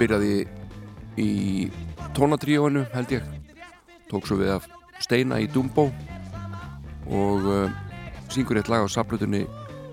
byrjaði 0.00 0.40
í 1.22 1.28
tónatríóinu 2.18 2.82
held 2.90 3.14
ég. 3.14 3.28
Tók 4.10 4.26
svo 4.26 4.40
við 4.40 4.50
af 4.56 4.66
Steina 5.02 5.38
í 5.38 5.46
Dumbo 5.46 5.92
og 7.06 7.46
uh, 7.46 7.70
syngur 8.34 8.58
eitt 8.58 8.72
lag 8.72 8.82
á 8.82 8.90
saplutunni 8.90 9.44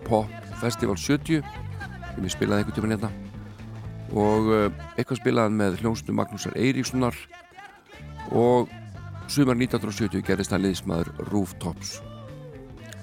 Pop 0.07 0.33
Festival 0.63 0.97
70 0.97 1.45
sem 1.45 2.25
ég 2.25 2.33
spilaði 2.33 2.65
einhvern 2.65 2.79
tímann 2.79 2.97
hérna. 2.97 3.13
Og 4.17 4.49
eitthvað 4.97 5.21
spilaði 5.21 5.57
með 5.61 5.81
hljónstu 5.83 6.17
Magnúsar 6.17 6.57
Eiríkssonar 6.57 7.13
og 8.33 8.73
sumar 9.29 9.57
1970 9.57 10.25
gerðist 10.25 10.53
hann 10.53 10.63
liðsmaður 10.65 11.11
Rooftops 11.29 11.99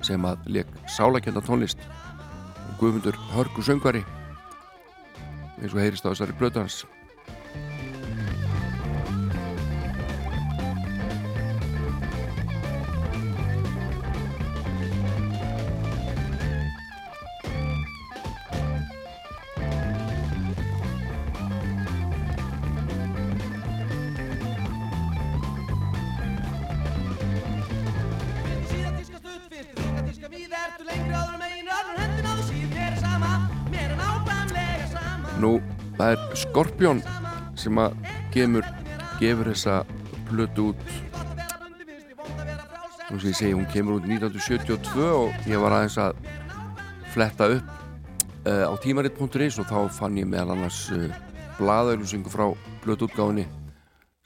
sem 0.07 0.23
að 0.27 0.43
leik 0.59 0.71
sálakenda 0.91 1.43
tónlist. 1.43 1.81
Og 2.67 2.81
Guðmundur 2.81 3.17
Hörgu 3.33 3.63
söngvari 3.65 4.03
eins 5.63 5.73
og 5.73 5.81
heyrist 5.81 6.05
á 6.07 6.11
þessari 6.11 6.37
blötu 6.39 6.61
hans 6.61 6.83
það 36.07 36.15
er 36.15 36.39
Skorpjón 36.39 36.99
sem 37.59 37.79
að 37.83 37.95
gefur, 38.35 38.67
gefur 39.19 39.49
þessa 39.51 39.77
plötu 40.29 40.69
út. 40.71 40.83
Nú 43.11 43.19
sem 43.19 43.31
ég 43.31 43.39
segi, 43.39 43.55
hún 43.57 43.67
kemur 43.73 43.99
út 43.99 44.07
1972 44.07 45.07
og 45.07 45.49
ég 45.51 45.63
var 45.63 45.75
aðeins 45.75 45.97
að 46.03 46.21
fletta 47.15 47.49
upp 47.57 47.73
uh, 48.47 48.67
á 48.71 48.75
tímarit.is 48.83 49.59
og 49.63 49.71
þá 49.71 49.79
fann 49.99 50.19
ég 50.21 50.29
meðal 50.31 50.55
annars 50.55 50.85
uh, 50.95 51.09
blaðauðlusingu 51.59 52.31
frá 52.31 52.51
plötuútgáfinni 52.85 53.49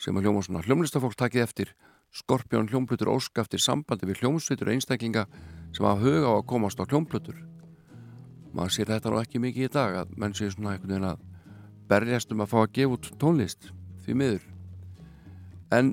sem 0.01 0.17
að 0.17 0.27
hljóma 0.29 0.45
svona 0.45 0.65
hljómlistafólk 0.67 1.17
takið 1.17 1.47
eftir. 1.47 1.73
Skorpjón 2.11 2.69
hljómplötur 2.69 3.13
óska 3.13 3.45
eftir 3.45 3.63
sambandi 3.63 4.09
við 4.09 4.25
hljómsveitur 4.25 4.69
og 4.69 4.77
einstaklinga 4.77 5.27
sem 5.71 5.87
hafa 5.87 6.03
huga 6.03 6.29
á 6.29 6.35
að 6.41 6.47
komast 6.51 6.81
á 6.83 6.85
hljómplötur. 6.89 7.41
Maður 8.53 8.75
sér 8.75 8.97
þetta 8.97 9.13
nú 9.13 9.21
ekki 9.23 9.45
mikið 9.45 9.69
í 9.69 9.75
dag 9.77 10.01
að 10.03 10.17
menn 10.19 10.35
séu 10.35 10.51
svona 10.51 10.75
einhvern 10.75 10.97
veginn 10.97 11.13
að 11.13 11.29
berjast 11.91 12.33
um 12.35 12.45
að 12.45 12.53
fá 12.53 12.59
að 12.63 12.73
gefa 12.79 12.97
út 12.97 13.11
tónlist 13.21 13.71
því 14.05 14.17
miður. 14.21 14.45
En 15.75 15.93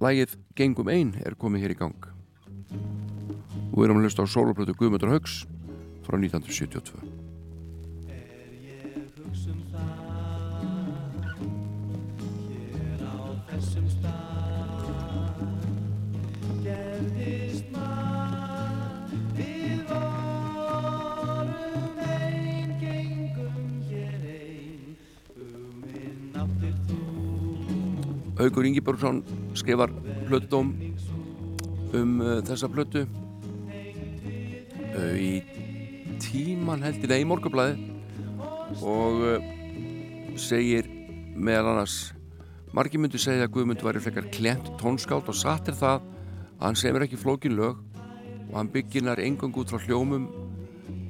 lagið 0.00 0.36
Gengum 0.56 0.90
ein 0.92 1.14
er 1.24 1.36
komið 1.40 1.66
hér 1.66 1.76
í 1.76 1.80
gang. 1.80 2.10
Og 3.70 3.78
við 3.78 3.88
erum 3.88 4.00
að 4.00 4.08
hlusta 4.08 4.24
á 4.24 4.32
soloplötu 4.32 4.76
Guðmundur 4.76 5.12
Haugs 5.14 5.42
frá 6.04 6.16
1972 6.16 7.19
Haugur 28.40 28.64
Ingiborgsson 28.64 29.18
skrifar 29.52 29.90
plötudóm 30.24 30.70
um 31.92 32.12
uh, 32.24 32.38
þessa 32.40 32.70
plötu. 32.72 33.02
Uh, 34.94 35.16
í 35.20 35.32
tíman 36.24 36.80
heldur 36.80 37.12
nei, 37.12 37.18
í 37.20 37.26
morgublaði 37.28 37.74
og 38.80 39.20
uh, 39.28 39.50
segir 40.40 40.88
meðal 41.36 41.74
annars 41.74 41.96
margir 42.72 43.02
myndu 43.02 43.20
segja 43.20 43.44
að 43.44 43.52
Guðmund 43.58 43.84
væri 43.84 44.00
flekkar 44.06 44.30
klent 44.32 44.70
tónskált 44.80 45.28
og 45.28 45.36
satt 45.36 45.68
er 45.68 45.76
það 45.76 45.98
að 46.00 46.62
hann 46.62 46.78
semur 46.80 47.04
ekki 47.04 47.20
flókin 47.20 47.58
lög 47.58 47.82
og 48.46 48.54
hann 48.56 48.70
bygginar 48.72 49.20
engang 49.20 49.52
út 49.60 49.68
frá 49.74 49.82
hljómum 49.84 50.30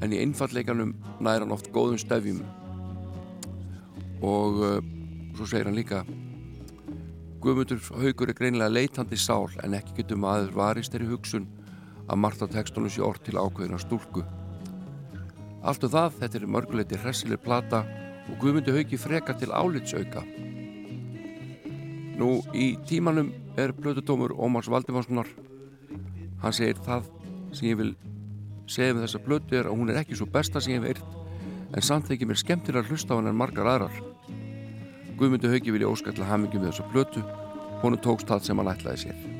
en 0.02 0.16
í 0.16 0.18
einfallleikanum 0.24 0.96
næra 1.22 1.44
hann 1.44 1.54
oft 1.54 1.70
góðum 1.70 2.00
stefjum. 2.00 2.42
Og 4.18 4.58
svo 5.36 5.46
segir 5.46 5.70
hann 5.70 5.78
líka 5.78 6.02
Guðmundur 7.40 7.80
haugur 7.96 8.28
er 8.28 8.36
greinilega 8.36 8.68
leitandi 8.68 9.16
sál 9.16 9.46
en 9.64 9.72
ekki 9.78 9.94
getur 10.02 10.18
maður 10.20 10.50
varist 10.58 10.92
þeirri 10.92 11.06
hugsun 11.08 11.46
að 12.04 12.18
margt 12.20 12.42
á 12.44 12.52
textunum 12.52 12.92
sé 12.92 13.00
orð 13.00 13.22
til 13.24 13.38
ákveðina 13.40 13.78
stúlku. 13.80 14.26
Allt 15.64 15.86
um 15.86 15.92
það, 15.94 16.18
þetta 16.20 16.38
er 16.38 16.44
mörguleiti 16.56 16.98
hressileg 17.00 17.40
plata 17.40 17.80
og 18.28 18.36
Guðmundur 18.42 18.76
haugi 18.76 19.00
freka 19.00 19.38
til 19.40 19.48
álitsauka. 19.56 20.26
Nú, 22.20 22.42
í 22.52 22.74
tímanum 22.84 23.32
er 23.56 23.72
blötutómur 23.72 24.36
Ómars 24.36 24.68
Valdimarssonar. 24.68 25.32
Hann 26.44 26.56
segir 26.56 26.84
það 26.84 27.08
sem 27.56 27.70
ég 27.70 27.80
vil 27.80 27.94
segja 28.68 28.92
með 28.92 29.06
þessa 29.06 29.24
blötu 29.24 29.56
er 29.56 29.70
að 29.70 29.80
hún 29.80 29.94
er 29.94 30.02
ekki 30.02 30.20
svo 30.20 30.28
besta 30.28 30.60
sem 30.60 30.76
ég 30.76 30.92
eirt 30.92 31.18
en 31.72 31.88
samt 31.88 32.12
þykir 32.12 32.28
mér 32.28 32.44
skemmtilega 32.44 32.84
að 32.84 32.92
hlusta 32.92 33.16
á 33.16 33.18
hann 33.18 33.32
en 33.32 33.40
margar 33.40 33.72
aðrar. 33.78 34.09
Guðmundur 35.20 35.52
Hauki 35.52 35.74
vilja 35.74 35.90
óskalla 35.92 36.24
hamingjum 36.30 36.64
við 36.64 36.72
þessa 36.72 36.88
plötu. 36.94 37.24
Honum 37.84 38.00
tókst 38.00 38.30
það 38.30 38.48
sem 38.48 38.62
hann 38.62 38.72
ætlaði 38.72 39.04
sér 39.04 39.39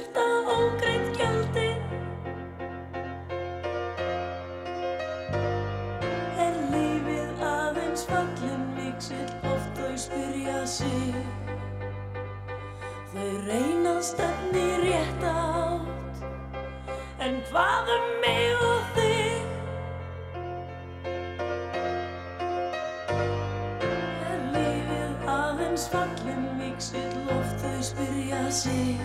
sig. 28.61 28.97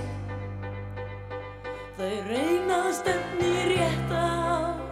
Þau 1.96 2.16
reynað 2.28 2.90
stefni 2.98 3.52
rétt 3.70 4.10
átt 4.12 4.82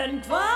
En 0.00 0.20
hvað 0.24 0.55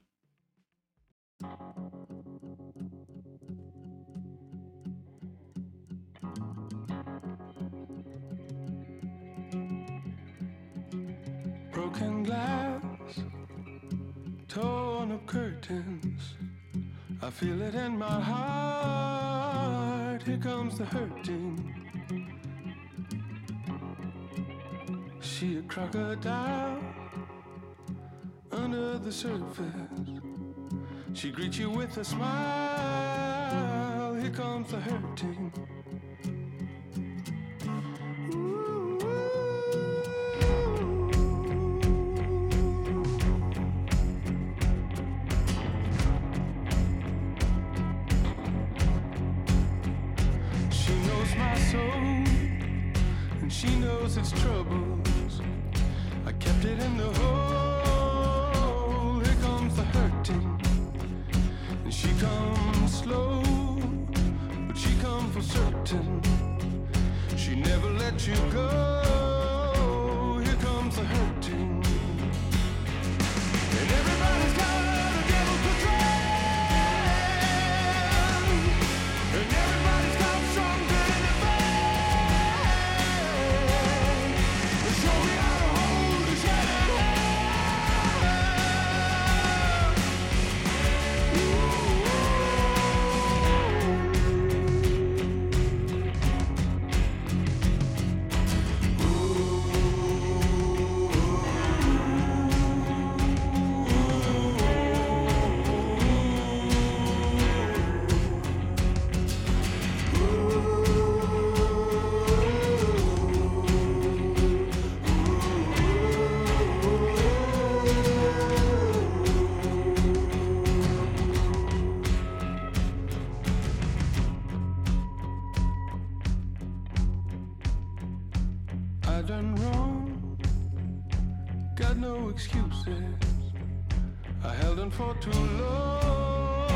for 135.01 135.15
too 135.15 135.31
long. 135.31 136.67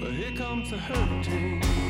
But 0.00 0.12
here 0.12 0.36
comes 0.36 0.70
the 0.70 0.78
hurricane. 0.78 1.81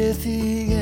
Kathy 0.00 0.79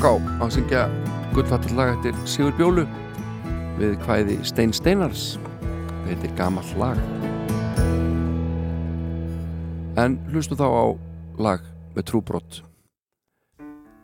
Káká 0.00 0.16
á 0.40 0.48
að 0.48 0.52
syngja 0.54 0.82
gullfattarlag 1.36 1.90
eftir 1.92 2.16
Sigur 2.24 2.54
Bjólu 2.56 2.86
við 3.76 3.98
hvæði 4.06 4.38
Stein 4.48 4.72
Steinars. 4.72 5.34
Þetta 6.06 6.24
er 6.24 6.32
gamalt 6.38 6.72
lag. 6.80 7.02
En 10.00 10.16
hlustu 10.32 10.56
þá 10.56 10.64
á 10.72 10.84
lag 11.36 11.68
með 11.92 12.08
trúbrott 12.08 12.62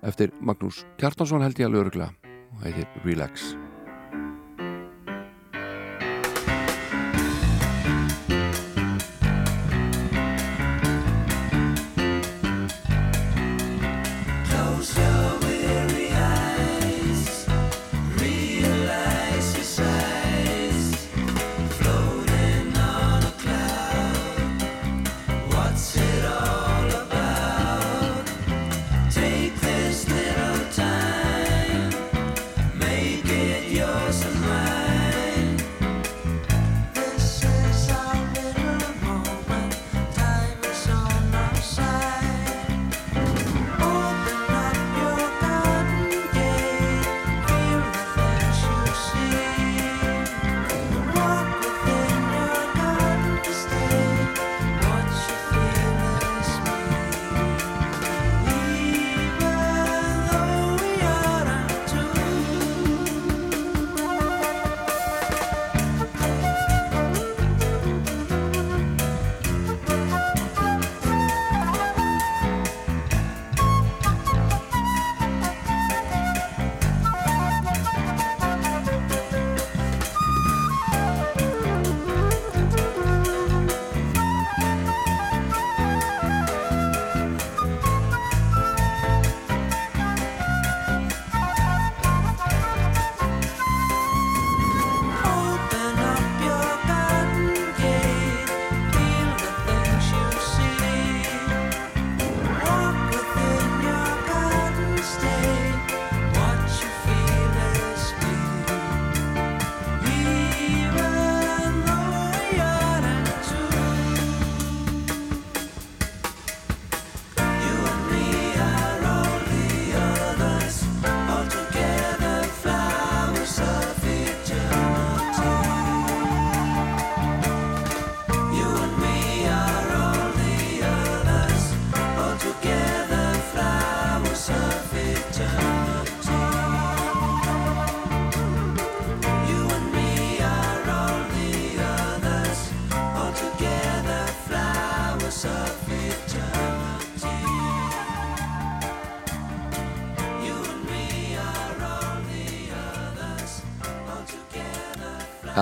eftir 0.05 0.37
Magnús 0.37 0.85
Kjartansson 1.01 1.41
held 1.41 1.65
ég 1.65 1.71
alveg 1.71 1.87
örugla 1.87 2.13
og 2.29 2.67
heitir 2.67 2.93
Relax. 3.09 3.55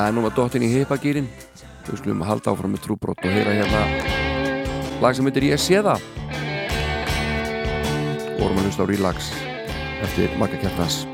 það 0.04 0.10
er 0.10 0.16
nú 0.18 0.24
að 0.28 0.34
dottin 0.36 0.64
í 0.66 0.68
heipagýrin 0.68 1.28
við 1.86 2.00
skulum 2.02 2.20
að 2.24 2.28
halda 2.28 2.52
áfram 2.52 2.74
með 2.74 2.82
trúbrott 2.84 3.24
og 3.24 3.32
heyra 3.32 3.54
hérna 3.56 3.80
lag 5.00 5.16
sem 5.16 5.24
heitir 5.28 5.48
Ég 5.48 5.62
sé 5.62 5.80
það. 5.80 6.04
Og 8.34 8.44
orðum 8.44 8.60
að 8.60 8.68
hlusta 8.68 8.84
á 8.84 8.90
Relax 8.92 9.32
eftir 10.04 10.36
Magga 10.40 10.60
Kjartans. 10.60 11.13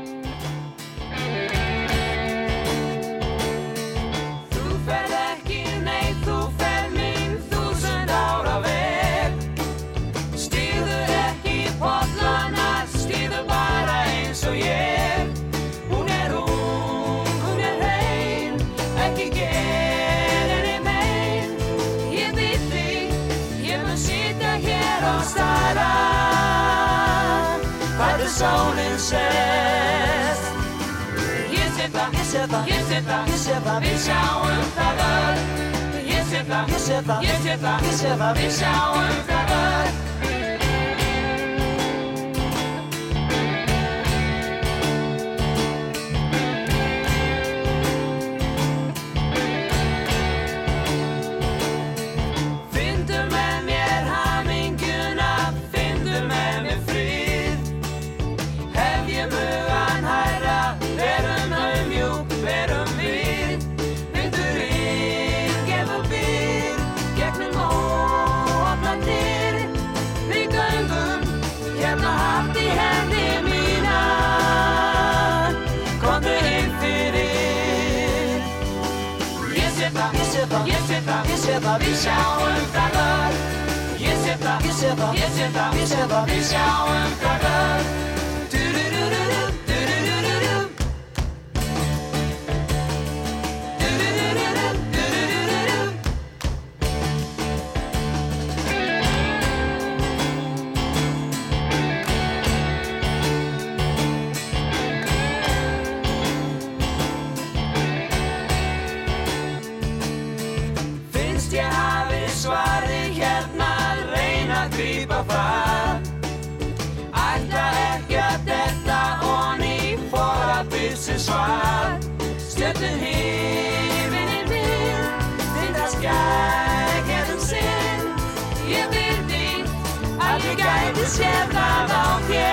zsiewna 131.07 131.87
wąpie 131.87 132.47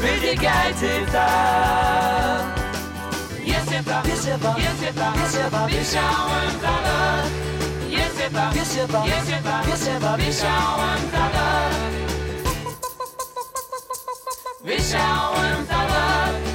Wybiegajcie 0.00 1.06
tam 1.12 2.52
Jest 3.44 3.70
ciepła, 3.70 4.02
jest 4.04 4.24
ciepła, 4.26 4.54
jest 4.58 4.80
ciepła, 4.84 5.12
jest 5.22 5.36
ciepła 5.36 5.66
Wiesiałem 5.66 6.50
za 6.62 6.70
nas 6.70 7.26
Jest 7.88 8.18
ciepła, 8.18 8.50
jest 8.54 8.74
ciepła, 8.76 9.04
jest 9.06 9.30
ciepła, 9.30 9.62
jest 9.70 9.84
ciepła 9.84 10.16
Wiesiałem 10.16 11.00
za 11.12 11.18
nas 11.18 11.74
Wiesiałem 14.64 15.66
za 15.66 15.76
nas 15.76 16.47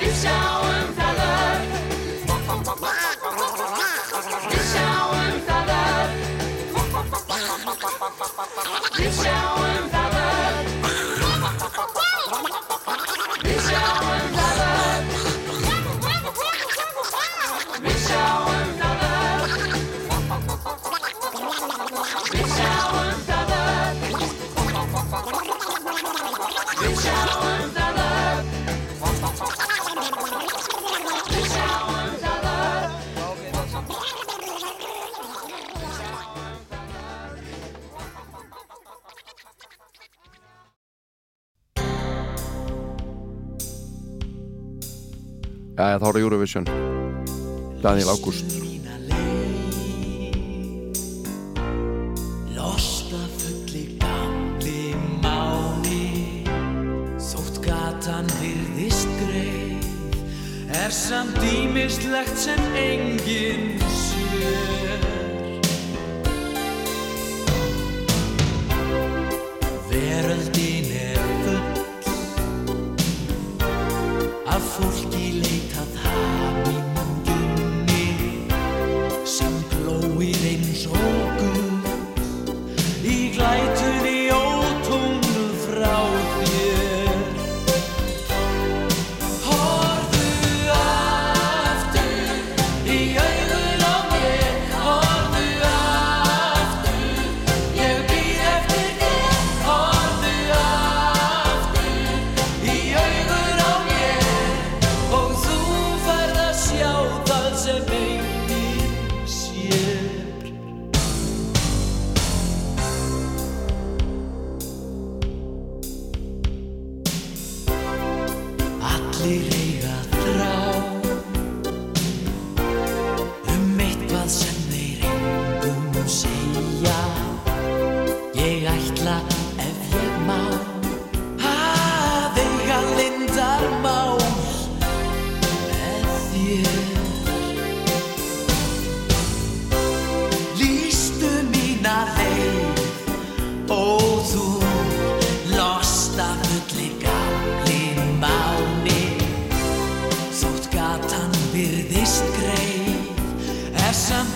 Við 0.00 0.14
sjáum 0.20 0.88
það 0.98 1.20
öll. 1.24 1.64
Við 4.50 4.64
sjáum 4.74 5.36
það 5.48 5.74
öll. 5.74 6.12
Við 8.98 9.12
sjáum 9.18 9.48
það 9.48 9.53
lagið 45.94 46.06
Hára 46.06 46.20
Eurovision. 46.20 46.64
Daniel 47.82 48.08
August 48.08 48.63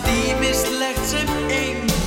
Det 0.09 0.31
er 0.31 0.39
vist 0.39 0.67
til 1.09 1.29
en 1.51 1.98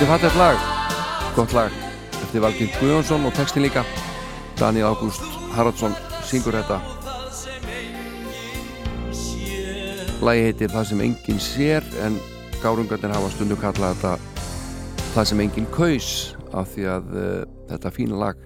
Þetta 0.00 0.14
er 0.14 0.16
fattilegt 0.16 0.38
lag, 0.40 0.60
gott 1.36 1.52
lag. 1.52 1.74
Eftir 2.24 2.40
Valginn 2.40 2.70
Guðjónsson 2.78 3.26
og 3.28 3.34
textin 3.36 3.66
líka. 3.66 3.82
Daniel 4.56 4.94
Ágúst 4.94 5.26
Haraldsson 5.52 5.92
syngur 6.24 6.56
þetta. 6.56 6.78
Lagi 10.24 10.46
heitir 10.46 10.72
Það 10.72 10.88
sem 10.88 11.02
enginn 11.04 11.42
sér 11.44 11.90
en 12.06 12.16
gárungarnir 12.62 13.12
hafa 13.12 13.28
stundu 13.34 13.60
kallað 13.60 14.00
þetta 14.00 14.40
Það 15.10 15.28
sem 15.34 15.44
enginn 15.44 15.68
kaus 15.76 16.10
af 16.48 16.72
því 16.72 16.88
að 16.96 17.12
uh, 17.12 17.44
þetta 17.68 17.94
fína 17.98 18.24
lag 18.24 18.42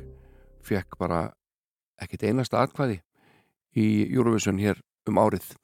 fekk 0.67 0.99
bara 1.07 1.23
ekkert 2.03 2.27
einasta 2.33 2.67
atkvæði 2.67 2.99
í 3.79 3.89
Eurovision 4.09 4.59
hér 4.59 4.83
um 5.07 5.23
árið. 5.23 5.55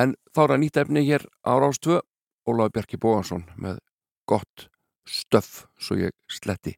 En 0.00 0.16
þá 0.32 0.46
er 0.46 0.56
að 0.56 0.64
nýta 0.64 0.88
efni 0.88 1.04
hér 1.12 1.28
á 1.44 1.60
Rástvö 1.60 2.00
Ólaður 2.48 2.78
Bjarki 2.78 2.96
Bóhansson 2.96 3.50
með 3.60 3.84
gott 4.24 4.70
stöf 5.04 5.66
svo 5.78 5.96
ég 5.96 6.14
sletti. 6.28 6.76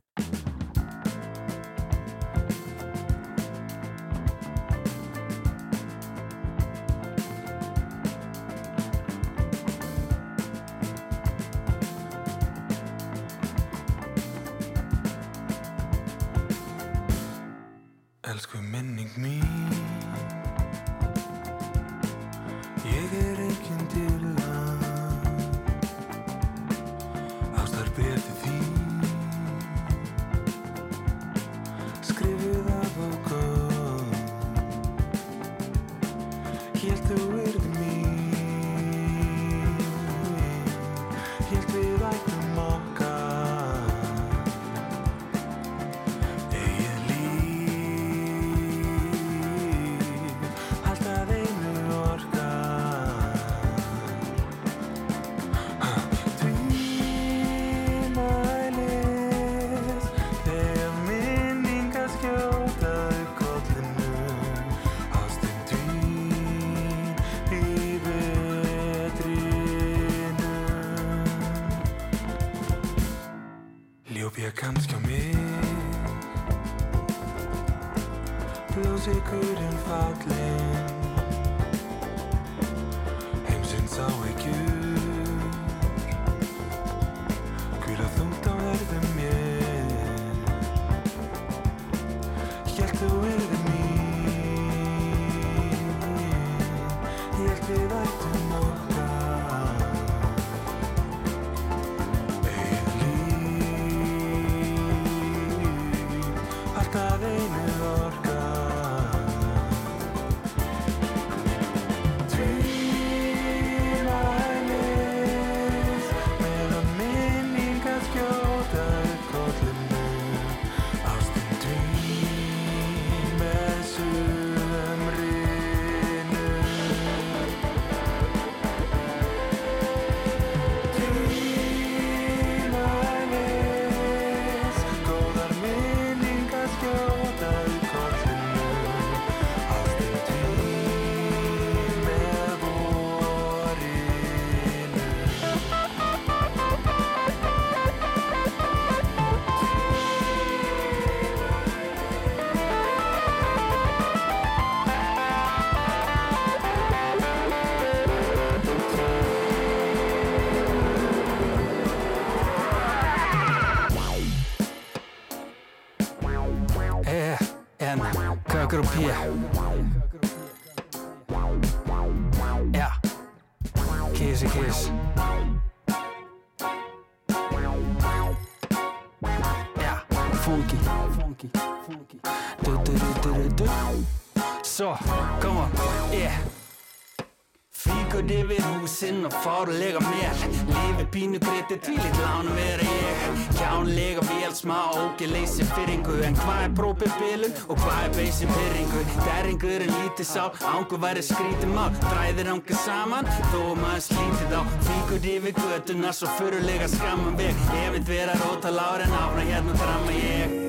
pínu 191.13 191.39
greiti 191.43 191.77
tvílið 191.85 192.21
lán 192.23 192.49
vera 192.57 192.87
ég. 192.87 193.43
Kjánlega 193.59 194.25
vél 194.31 194.55
smá 194.57 194.79
ógi 194.97 195.29
leysi 195.31 195.67
fyrringu. 195.75 196.17
En 196.27 196.37
hvað 196.41 196.63
er 196.65 196.75
própið 196.79 197.19
bilun 197.21 197.55
og 197.69 197.77
hvað 197.83 198.01
er 198.07 198.17
beysi 198.17 198.49
pyrringu 198.51 199.05
Derringur 199.27 199.85
en 199.85 199.93
lítið 199.99 200.29
sá, 200.29 200.49
ángu 200.73 200.99
væri 201.05 201.23
skrítið 201.27 201.71
mál. 201.77 201.93
Dræðir 202.09 202.53
ángu 202.55 202.81
saman, 202.85 203.29
þó 203.53 203.61
maður 203.83 204.05
slítið 204.09 204.57
á 204.57 204.63
Fíkur 204.89 205.31
yfir 205.37 205.57
göduna, 205.61 206.17
svo 206.17 206.33
fyrirlega 206.41 206.91
skamman 206.97 207.39
veg. 207.39 207.55
Hérna 207.69 207.87
ég 207.87 207.97
veit 207.99 208.13
vera 208.17 208.37
róta 208.43 208.73
láren 208.73 209.17
ána 209.23 209.49
hérna 209.53 209.79
fram 209.79 210.09
að 210.09 210.21
ég 210.23 210.63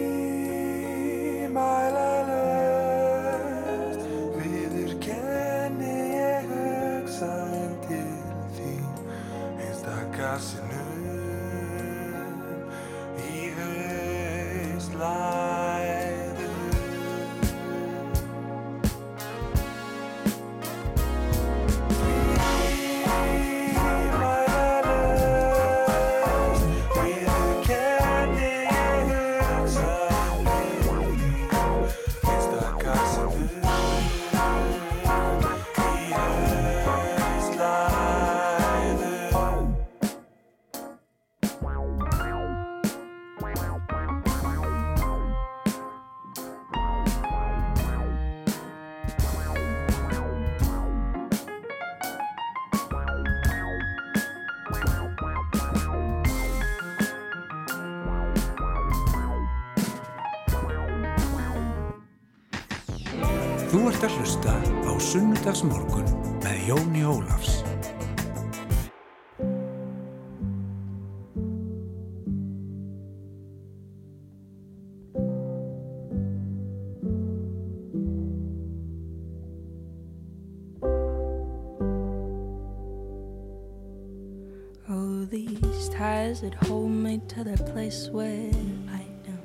that 86.44 86.53
hold 86.68 86.91
me 86.91 87.22
to 87.26 87.41
the 87.41 87.56
place 87.72 88.10
where 88.11 88.52
I 88.91 89.06
am. 89.32 89.40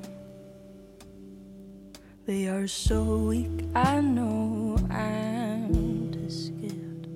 They 2.25 2.49
are 2.49 2.67
so 2.67 3.01
weak, 3.19 3.63
I 3.73 4.01
know 4.01 4.75
I'm 4.91 6.11
too 6.11 6.29
scared 6.29 7.07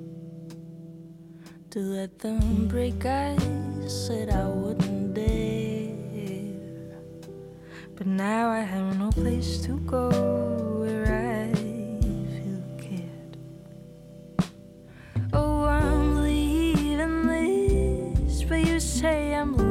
to 1.72 1.80
let 1.80 2.18
them 2.20 2.70
break. 2.70 3.06
I 3.06 3.36
said 3.88 4.30
I 4.30 4.48
wouldn't 4.48 5.16
dare, 5.16 5.92
but 7.98 8.08
now 8.08 8.52
I 8.52 8.62
have 8.62 8.98
no 8.98 9.10
place 9.12 9.58
to 9.66 9.78
go 9.80 10.08
where 10.80 11.12
I 11.12 11.54
feel 12.40 12.64
cared. 12.80 13.36
Oh, 15.34 15.66
I'm 15.66 16.24
leaving 16.24 17.28
this, 17.28 18.44
but 18.44 18.66
you 18.66 18.80
say 18.80 19.36
I'm 19.36 19.63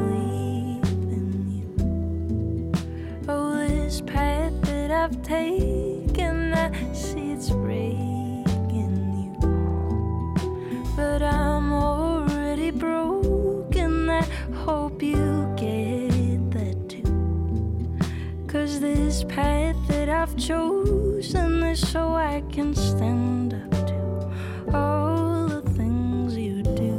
taken, 5.33 6.53
I 6.53 6.69
see 6.93 7.31
it's 7.31 7.49
breaking 7.49 8.97
you. 9.21 9.33
But 10.95 11.21
I'm 11.23 11.73
already 11.73 12.69
broken, 12.71 14.09
I 14.09 14.23
hope 14.65 15.01
you 15.01 15.51
get 15.57 16.51
that 16.55 16.77
too. 16.87 17.97
Cause 18.47 18.79
this 18.79 19.23
path 19.23 19.75
that 19.87 20.09
I've 20.09 20.35
chosen 20.37 21.63
is 21.63 21.81
so 21.93 22.13
I 22.13 22.43
can 22.51 22.75
stand 22.75 23.53
up 23.53 23.71
to 23.91 23.99
all 24.77 25.47
the 25.47 25.63
things 25.77 26.37
you 26.37 26.61
do. 26.61 26.97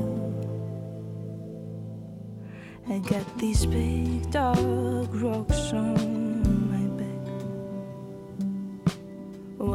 I 2.88 2.98
got 2.98 3.26
these 3.38 3.64
big 3.66 4.30
dog 4.30 5.14
rocks 5.14 5.72
on 5.72 6.13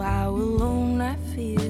how 0.01 0.29
alone 0.29 1.01
I 1.01 1.15
feel 1.35 1.68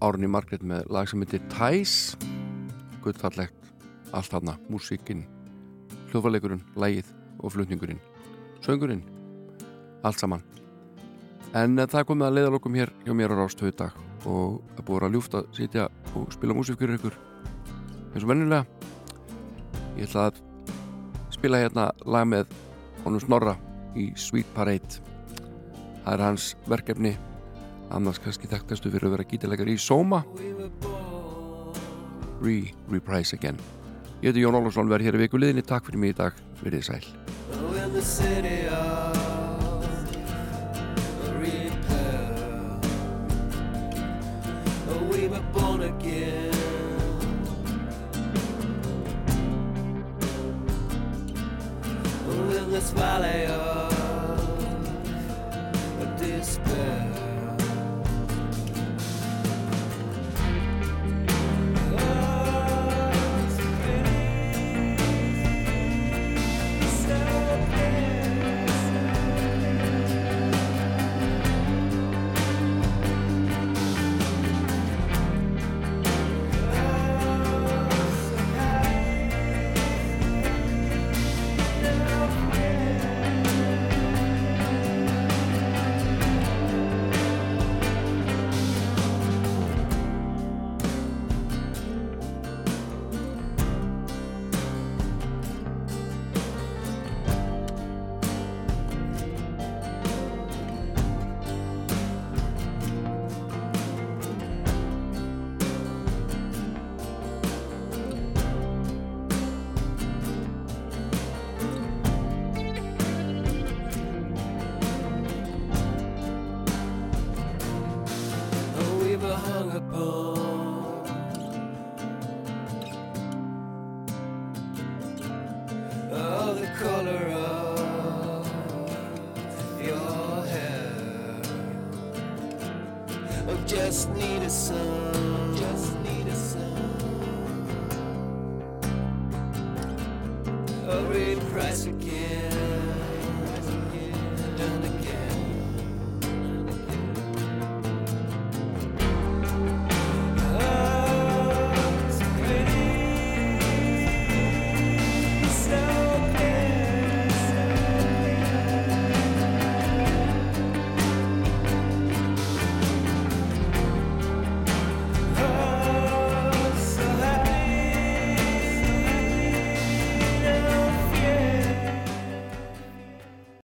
Árni 0.00 0.28
Margrét 0.30 0.62
með 0.64 0.88
lag 0.92 1.08
sem 1.08 1.20
heitir 1.20 1.42
Tæs. 1.52 2.16
Guttfallegt 3.04 3.56
Allt 4.16 4.32
hana, 4.34 4.56
músíkin 4.68 5.26
Hljóðvarleikurinn, 6.10 6.62
lagið 6.74 7.10
og 7.40 7.54
flutningurinn 7.54 8.00
Söngurinn 8.64 9.04
Allt 10.02 10.18
saman. 10.20 10.42
En 11.54 11.78
eh, 11.78 11.88
það 11.90 12.06
komið 12.10 12.28
að 12.28 12.36
leiðalokum 12.38 12.78
hér 12.78 12.92
hjá 13.04 13.14
mér 13.16 13.34
á 13.34 13.40
Rástöðu 13.40 13.76
dag 13.78 13.96
og 14.28 14.60
það 14.76 14.86
búið 14.88 15.06
að 15.06 15.16
ljúft 15.16 15.36
að 15.38 15.48
sitja 15.56 15.86
og 16.18 16.32
spila 16.34 16.56
músík 16.56 16.80
fyrir 16.80 16.98
ykkur 16.98 17.16
eins 18.10 18.24
og 18.24 18.30
vennilega 18.32 18.66
Ég 19.96 20.08
ætla 20.08 20.28
að 20.30 20.38
spila 21.34 21.60
hérna 21.60 21.90
lag 22.08 22.28
með 22.28 22.52
honum 23.04 23.20
Snorra 23.20 23.56
í 23.98 24.10
Sweet 24.16 24.48
Parade. 24.54 25.00
Það 26.04 26.12
er 26.14 26.22
hans 26.24 26.54
verkefni 26.70 27.16
annars 27.90 28.20
kannski 28.22 28.50
þekktastu 28.50 28.92
fyrir 28.92 29.10
að 29.10 29.16
vera 29.16 29.28
gítilegar 29.30 29.70
í 29.70 29.76
Soma 29.80 30.22
Re, 32.40 32.56
Reprise 32.88 33.36
Again. 33.36 33.58
Ég 34.20 34.30
heiti 34.30 34.44
Jón 34.44 34.56
Ólafsson, 34.60 34.88
verð 34.88 35.08
hér 35.08 35.18
í 35.18 35.24
vikuliðinni 35.26 35.64
takk 35.66 35.88
fyrir 35.88 36.00
mig 36.00 36.14
í 36.14 36.20
dag, 36.22 36.32
verið 36.62 36.88
sæl 36.88 37.04